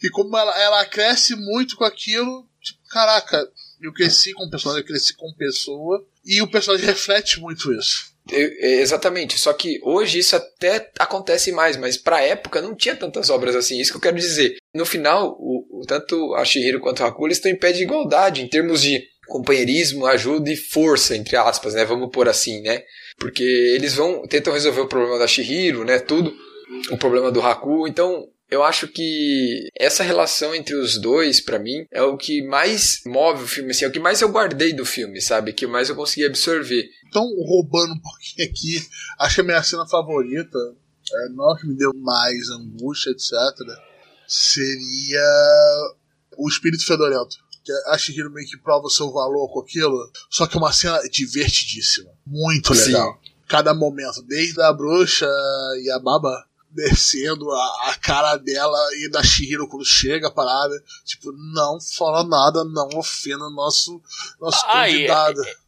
[0.01, 3.47] E como ela, ela cresce muito com aquilo, tipo, caraca,
[3.81, 8.13] eu cresci com o personagem, eu cresci com pessoa, e o personagem reflete muito isso.
[8.31, 13.55] exatamente, só que hoje isso até acontece mais, mas pra época não tinha tantas obras
[13.55, 14.57] assim, isso que eu quero dizer.
[14.73, 18.41] No final, o, o tanto a Shihiro quanto a Haku estão em pé de igualdade
[18.41, 21.83] em termos de companheirismo, ajuda e força, entre aspas, né?
[21.85, 22.83] Vamos pôr assim, né?
[23.23, 25.97] Porque eles vão tentam resolver o problema da Shihiro, né?
[25.97, 26.35] Tudo,
[26.91, 27.87] o problema do Haku.
[27.87, 33.01] Então, eu acho que essa relação entre os dois, para mim, é o que mais
[33.05, 35.53] move o filme, assim, é o que mais eu guardei do filme, sabe?
[35.53, 36.89] Que mais eu consegui absorver.
[37.07, 38.85] Então, roubando um pouquinho aqui,
[39.17, 43.33] acho que a minha cena favorita, é, não que me deu mais angústia, etc.,
[44.27, 45.23] seria
[46.37, 50.11] o espírito fedorento que a Shihiro meio que prova o seu valor com aquilo.
[50.29, 52.11] Só que é uma cena divertidíssima.
[52.25, 53.19] Muito legal.
[53.23, 53.31] Sim.
[53.47, 55.29] Cada momento, desde a bruxa
[55.83, 60.75] e a baba descendo a, a, cara dela e da Shihiro quando chega a parada.
[61.05, 64.01] Tipo, não fala nada, não ofenda nosso,
[64.41, 65.41] nosso ah, convidado.
[65.43, 65.63] E,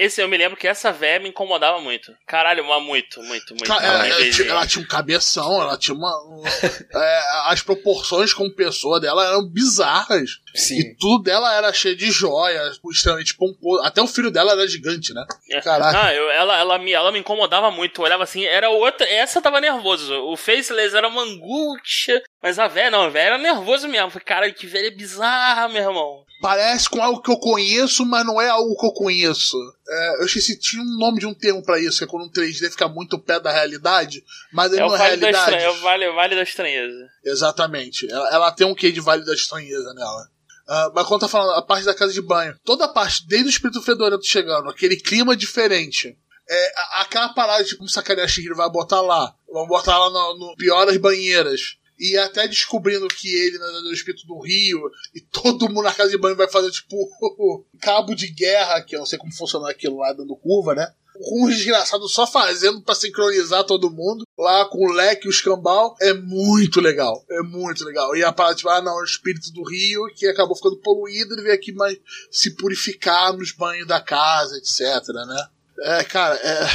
[0.00, 2.10] esse eu me lembro que essa véia me incomodava muito.
[2.26, 3.70] Caralho, mas muito, muito, muito.
[3.70, 6.10] ela, ela, tinha, ela, tinha, um cabeção, ela tinha uma.
[6.24, 6.42] Um,
[6.98, 10.40] é, as proporções como pessoa dela eram bizarras.
[10.54, 10.78] Sim.
[10.78, 13.82] E tudo dela era cheio de joias, extremamente pomposo.
[13.84, 15.24] Até o filho dela era gigante, né?
[15.50, 15.60] É.
[15.60, 16.06] Caraca.
[16.06, 18.00] Ah, eu, ela, ela, me, ela me incomodava muito.
[18.00, 19.08] Eu olhava assim, era outra.
[19.08, 20.14] Essa tava nervoso.
[20.26, 22.22] O Faceless era uma angústia.
[22.42, 24.10] Mas a véia não, a véia era nervoso mesmo.
[24.10, 28.40] Falei, cara, que velha bizarra, meu irmão parece com algo que eu conheço, mas não
[28.40, 29.56] é algo que eu conheço.
[29.88, 32.32] É, eu esqueci, tinha um nome de um termo para isso, que é quando um
[32.32, 35.54] 3D fica muito pé da realidade, mas ele é não é vale realidade.
[35.56, 37.08] é o vale, vale da estranheza.
[37.24, 38.10] Exatamente.
[38.10, 40.28] Ela, ela, tem um quê de vale da estranheza nela.
[40.70, 43.48] Uh, mas quando tá falando a parte da casa de banho, toda a parte, desde
[43.48, 46.16] o espírito fedorento chegando, aquele clima diferente,
[46.48, 49.34] é, aquela parada de como sacanear Shihiro vai botar lá.
[49.52, 53.92] Vamos botar lá no, no pior das banheiras e até descobrindo que ele né, é
[53.92, 54.80] espírito do rio
[55.14, 56.96] e todo mundo na casa de banho vai fazer tipo
[57.82, 60.92] cabo de guerra, que eu não sei como funciona aquilo lá dando curva, né?
[61.16, 65.94] Um desgraçado só fazendo para sincronizar todo mundo, lá com o leque e o escambau,
[66.00, 67.24] é muito legal.
[67.30, 68.14] É muito legal.
[68.16, 71.34] E a parte, tipo, ah, não, é o espírito do rio que acabou ficando poluído,
[71.34, 71.96] ele veio aqui mais
[72.30, 75.46] se purificar nos banhos da casa, etc, né?
[75.82, 76.66] É, cara, é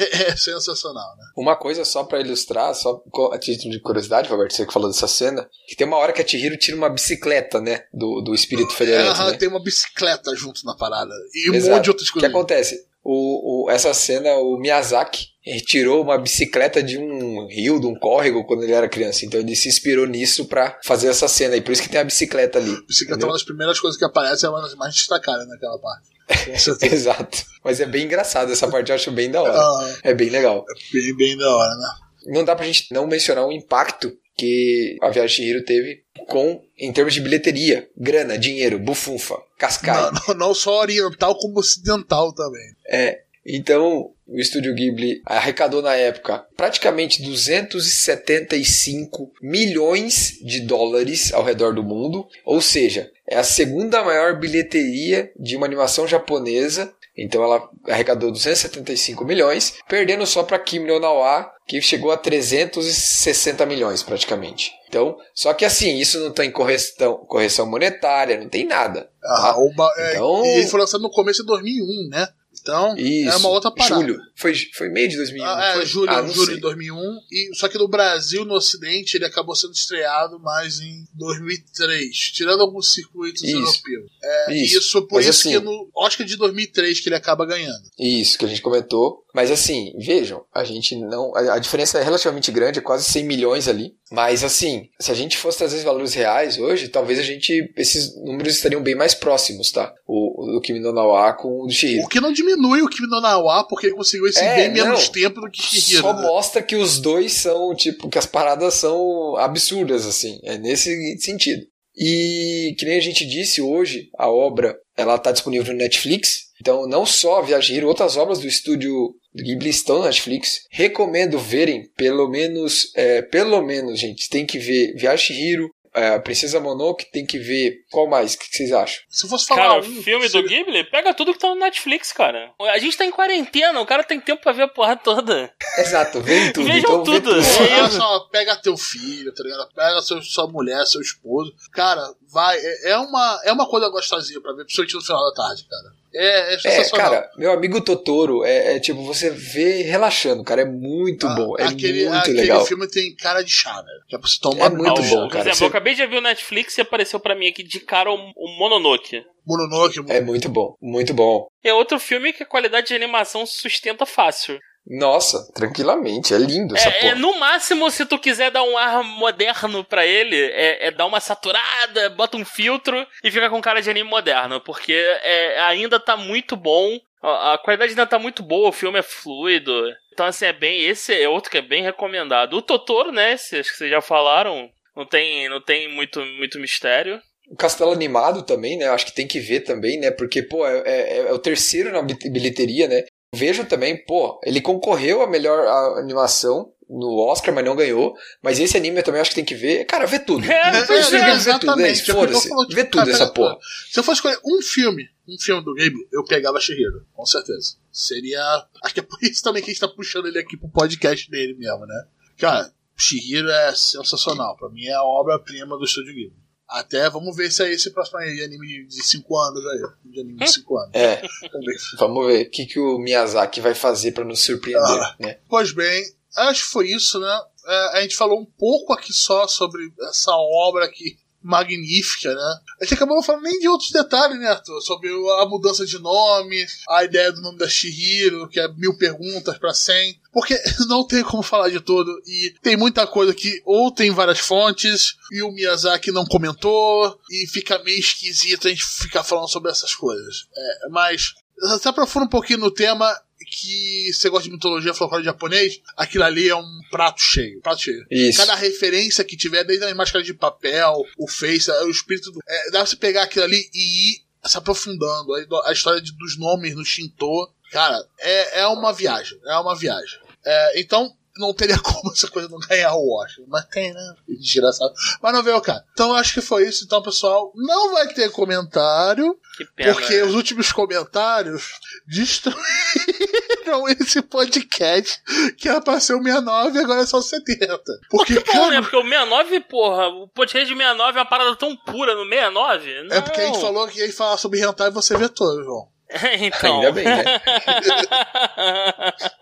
[0.30, 1.24] é sensacional, né?
[1.36, 5.08] Uma coisa só para ilustrar, só a título de curiosidade, Roberto, você que falou dessa
[5.08, 7.84] cena, que tem uma hora que a Chihiro tira uma bicicleta, né?
[7.92, 9.20] Do, do espírito federante.
[9.20, 9.36] É, né?
[9.36, 11.12] tem uma bicicleta junto na parada.
[11.34, 11.66] E Exato.
[11.66, 12.28] um monte de outras coisas.
[12.28, 12.86] O que acontece?
[13.02, 18.44] O, o, essa cena, o Miyazaki retirou uma bicicleta de um rio, de um córrego,
[18.44, 19.24] quando ele era criança.
[19.24, 21.56] Então ele se inspirou nisso para fazer essa cena.
[21.56, 22.70] E por isso que tem a bicicleta ali.
[22.70, 25.78] A bicicleta é uma das primeiras coisas que aparece, é uma das mais destacadas naquela
[25.78, 26.10] parte.
[26.92, 27.44] Exato.
[27.64, 29.58] Mas é bem engraçado essa parte, eu acho bem da hora.
[29.58, 30.64] Ah, é bem legal.
[30.68, 31.88] É bem, bem da hora, né?
[32.26, 36.62] Não dá pra gente não mencionar o impacto que a Viagem de Hiro teve com,
[36.78, 39.94] em termos de bilheteria, grana, dinheiro, bufunfa, cascai.
[39.94, 42.74] Não, não, não só oriental, como ocidental também.
[42.88, 51.74] É, então, o estúdio Ghibli arrecadou na época praticamente 275 milhões de dólares ao redor
[51.74, 56.92] do mundo, ou seja, é a segunda maior bilheteria de uma animação japonesa.
[57.16, 63.64] Então ela arrecadou 275 milhões, perdendo só para Kimi no Nawa, que chegou a 360
[63.64, 64.72] milhões praticamente.
[64.88, 69.08] Então, só que assim, isso não tem correção, correção monetária, não tem nada.
[69.22, 69.56] Ah, tá?
[69.56, 72.28] Oba, é, então, ele foi lançado no começo de 2001, né?
[72.70, 73.30] Então, Isso.
[73.30, 74.00] é uma outra parada.
[74.00, 74.18] Julho.
[74.36, 75.44] Foi, foi meio de 2001.
[75.44, 75.86] Ah, é, foi?
[75.86, 76.98] julho, ah, julho de 2001.
[77.30, 82.60] E, só que no Brasil, no Ocidente, ele acabou sendo estreado mais em 2003, tirando
[82.60, 83.56] alguns circuitos isso.
[83.56, 84.10] europeus.
[84.22, 84.78] É, isso.
[84.78, 85.02] isso.
[85.02, 87.82] por Mas, isso assim, que no Oscar de 2003 que ele acaba ganhando.
[87.98, 89.24] Isso, que a gente comentou.
[89.34, 91.34] Mas assim, vejam, a gente não.
[91.36, 93.94] A, a, diferença é relativamente grande, é quase 100 milhões ali.
[94.10, 97.72] Mas assim, se a gente fosse trazer os valores reais hoje, talvez a gente.
[97.76, 99.92] Esses números estariam bem mais próximos, tá?
[100.04, 102.04] O, o Kimi no Nawa com o do Shihiro.
[102.04, 105.08] O que não diminui o Kimi no Nawa, porque ele conseguiu esse é, bem menos
[105.08, 106.02] tempo do que Shihiro.
[106.02, 106.22] Só né?
[106.22, 110.40] mostra que os dois são, tipo, que as paradas são absurdas, assim.
[110.42, 111.64] É nesse sentido.
[111.96, 116.49] E que nem a gente disse hoje, a obra ela está disponível no Netflix.
[116.60, 120.66] Então, não só Viagem Hiro, outras obras do estúdio Ghibli estão na Netflix.
[120.70, 126.60] Recomendo verem, pelo menos, é, pelo menos, gente, tem que ver Viagem Hiro, é, Princesa
[126.60, 127.84] Mononoke tem que ver.
[127.90, 128.34] Qual mais?
[128.34, 129.02] O que vocês acham?
[129.08, 132.52] Se fosse falar cara, um, filme do Ghibli, pega tudo que tá no Netflix, cara.
[132.60, 135.52] A gente tá em quarentena, o cara tem tempo pra ver a porra toda.
[135.78, 136.66] Exato, vem tudo.
[136.66, 137.20] Vejam então, tudo.
[137.20, 137.40] tudo.
[137.40, 139.68] É só, pega teu filho, tá ligado?
[139.74, 141.52] Pega seu, sua mulher, seu esposo.
[141.72, 142.56] Cara, vai.
[142.56, 145.99] É, é uma, é uma coisa gostosinha pra ver, principalmente no final da tarde, cara.
[146.12, 150.64] É, é, é cara, meu amigo Totoro é, é, tipo, você vê relaxando, cara, é
[150.64, 152.56] muito ah, bom, é aquele, muito aquele legal.
[152.58, 153.82] Aquele filme tem cara de chá,
[154.12, 155.28] é pra você tomar É muito bom, cara.
[155.28, 155.64] Por exemplo, você...
[155.64, 158.58] eu acabei de ver o Netflix e apareceu para mim aqui de cara o, o
[158.58, 159.24] Mononoke.
[159.46, 160.00] Mononoke.
[160.08, 161.46] É muito bom, muito bom.
[161.62, 164.58] É outro filme que a qualidade de animação sustenta fácil.
[164.86, 167.12] Nossa, tranquilamente, é lindo essa é, porra.
[167.12, 171.06] É, no máximo, se tu quiser dar um ar moderno para ele, é, é, dar
[171.06, 176.00] uma saturada, bota um filtro e fica com cara de anime moderno, porque é, ainda
[176.00, 176.98] tá muito bom.
[177.22, 179.72] A, a qualidade ainda tá muito boa, o filme é fluido.
[180.12, 180.84] Então, assim, é bem.
[180.84, 182.54] Esse é outro que é bem recomendado.
[182.54, 183.34] O Totoro, né?
[183.34, 184.68] Esse, acho que vocês já falaram.
[184.96, 187.20] Não tem, não tem muito, muito mistério.
[187.48, 188.88] O Castelo Animado também, né?
[188.88, 190.10] Acho que tem que ver também, né?
[190.10, 193.04] Porque, pô, é, é, é o terceiro na bilheteria, né?
[193.34, 195.66] Vejo também, pô, ele concorreu a melhor
[195.98, 198.16] animação no Oscar, mas não ganhou.
[198.42, 199.84] Mas esse anime eu também acho que tem que ver.
[199.84, 200.44] Cara, vê tudo.
[200.44, 202.48] É, é, é, vê tudo, é Foda-se.
[202.74, 203.56] Vê tudo cara, essa porra.
[203.88, 207.76] Se eu fosse escolher um filme, um filme do Gabe, eu pegava Shihiro, com certeza.
[207.92, 208.42] Seria.
[208.82, 211.30] Acho que é por isso também que a gente tá puxando ele aqui pro podcast
[211.30, 212.04] dele mesmo, né?
[212.36, 214.56] Cara, Shihiro é sensacional.
[214.56, 216.49] Pra mim é a obra-prima do Estúdio Ghibli.
[216.70, 219.82] Até vamos ver se é esse próximo anime de 5 anos aí.
[220.04, 220.90] De anime de 5 anos.
[220.94, 221.20] É.
[221.52, 221.76] Vamos ver.
[221.98, 225.02] Vamos ver o que, que o Miyazaki vai fazer para nos surpreender.
[225.02, 225.38] Ah, né?
[225.48, 226.04] Pois bem,
[226.36, 227.40] acho que foi isso, né?
[227.66, 232.58] É, a gente falou um pouco aqui só sobre essa obra aqui magnífica, né?
[232.80, 234.80] A gente acabou falando nem de outros detalhes, né, Arthur?
[234.82, 239.56] Sobre a mudança de nome, a ideia do nome da Shihiro, que é mil perguntas
[239.58, 240.20] para cem.
[240.32, 240.54] Porque
[240.88, 242.10] não tem como falar de tudo.
[242.26, 247.46] E tem muita coisa que ou tem várias fontes, e o Miyazaki não comentou, e
[247.46, 250.46] fica meio esquisito a gente ficar falando sobre essas coisas.
[250.54, 251.34] É, mas
[251.80, 253.14] se aprofunda um pouquinho no tema,
[253.50, 257.60] que você gosta de mitologia folclore japonês, aquilo ali é um prato cheio.
[257.60, 258.04] Prato cheio.
[258.10, 258.38] Isso.
[258.38, 262.40] Cada referência que tiver, desde a máscara de papel, o face, o espírito do.
[262.46, 265.34] É, dá pra você pegar aquilo ali e ir se aprofundando.
[265.34, 269.38] A, a história de, dos nomes no Shinto Cara, é, é uma viagem.
[269.46, 270.18] É uma viagem.
[270.44, 273.44] É, então, não teria como essa coisa não ganhar o Oscar.
[273.48, 274.14] Mas tem, né?
[274.28, 274.92] Desgraçado.
[275.22, 275.84] Mas não veio cara.
[275.92, 276.84] Então acho que foi isso.
[276.84, 279.38] Então, pessoal, não vai ter comentário.
[279.56, 279.92] Que pena.
[279.92, 280.24] Porque né?
[280.24, 281.72] os últimos comentários
[282.06, 285.20] destruíram esse podcast
[285.56, 287.82] que era pra ser o 69 e agora é só o 70.
[288.08, 288.80] Porque, Que bom, né?
[288.80, 293.02] Porque o 69, porra, o podcast de 69 é uma parada tão pura no 69.
[293.04, 293.16] Não.
[293.16, 295.88] é porque a gente falou que ia falar sobre hentai e você vetou, João.
[296.39, 296.75] então.
[296.79, 297.23] Ainda bem, né?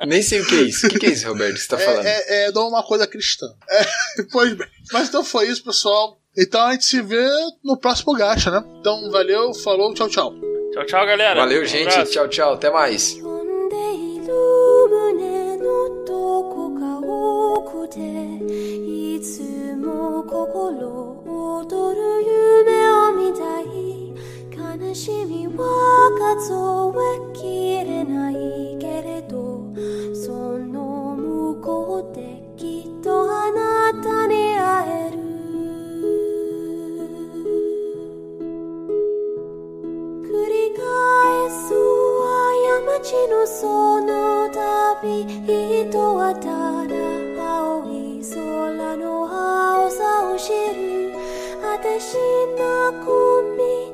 [0.07, 0.88] Nem sei o que é isso.
[0.88, 1.53] O que, que é isso, Roberto?
[1.55, 2.05] que Você tá falando?
[2.05, 3.45] É, é, é de uma coisa cristã.
[3.69, 3.84] É,
[4.31, 4.67] pois bem.
[4.91, 6.17] Mas então foi isso, pessoal.
[6.38, 7.27] Então a gente se vê
[7.63, 8.63] no próximo gacha, né?
[8.79, 10.34] Então valeu, falou, tchau, tchau.
[10.73, 11.39] Tchau, tchau, galera.
[11.41, 11.89] Valeu, Um gente.
[11.91, 12.11] abraço.
[12.11, 12.53] Tchau, tchau.
[12.53, 13.13] Até mais.
[13.13, 14.34] 飛んでいる
[14.89, 17.99] 胸のどこか奥で
[19.15, 19.41] いつ
[19.77, 21.21] も心
[21.61, 23.86] 躍る夢を見たい
[24.80, 25.64] 悲しみは
[26.38, 28.34] 数えきれない
[28.78, 29.74] けれど
[30.14, 35.18] その向こうできっとあなたに会える。
[40.22, 41.74] 繰り返す
[42.86, 46.46] 過ちのその旅人はた
[46.86, 46.94] だ
[47.44, 50.88] 青い空の青さを知る。
[51.60, 52.16] 果てし
[52.56, 53.38] なく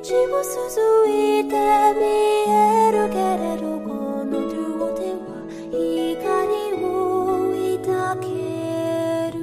[0.05, 1.55] 血を続いて
[1.95, 2.05] 見
[2.47, 3.89] えるけれどこ
[4.23, 5.17] の両手は
[5.71, 5.81] 怒
[6.45, 6.85] りを
[7.81, 7.89] 抱
[8.21, 8.23] け
[9.35, 9.41] る。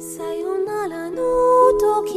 [0.00, 1.16] さよならの
[1.80, 2.13] 時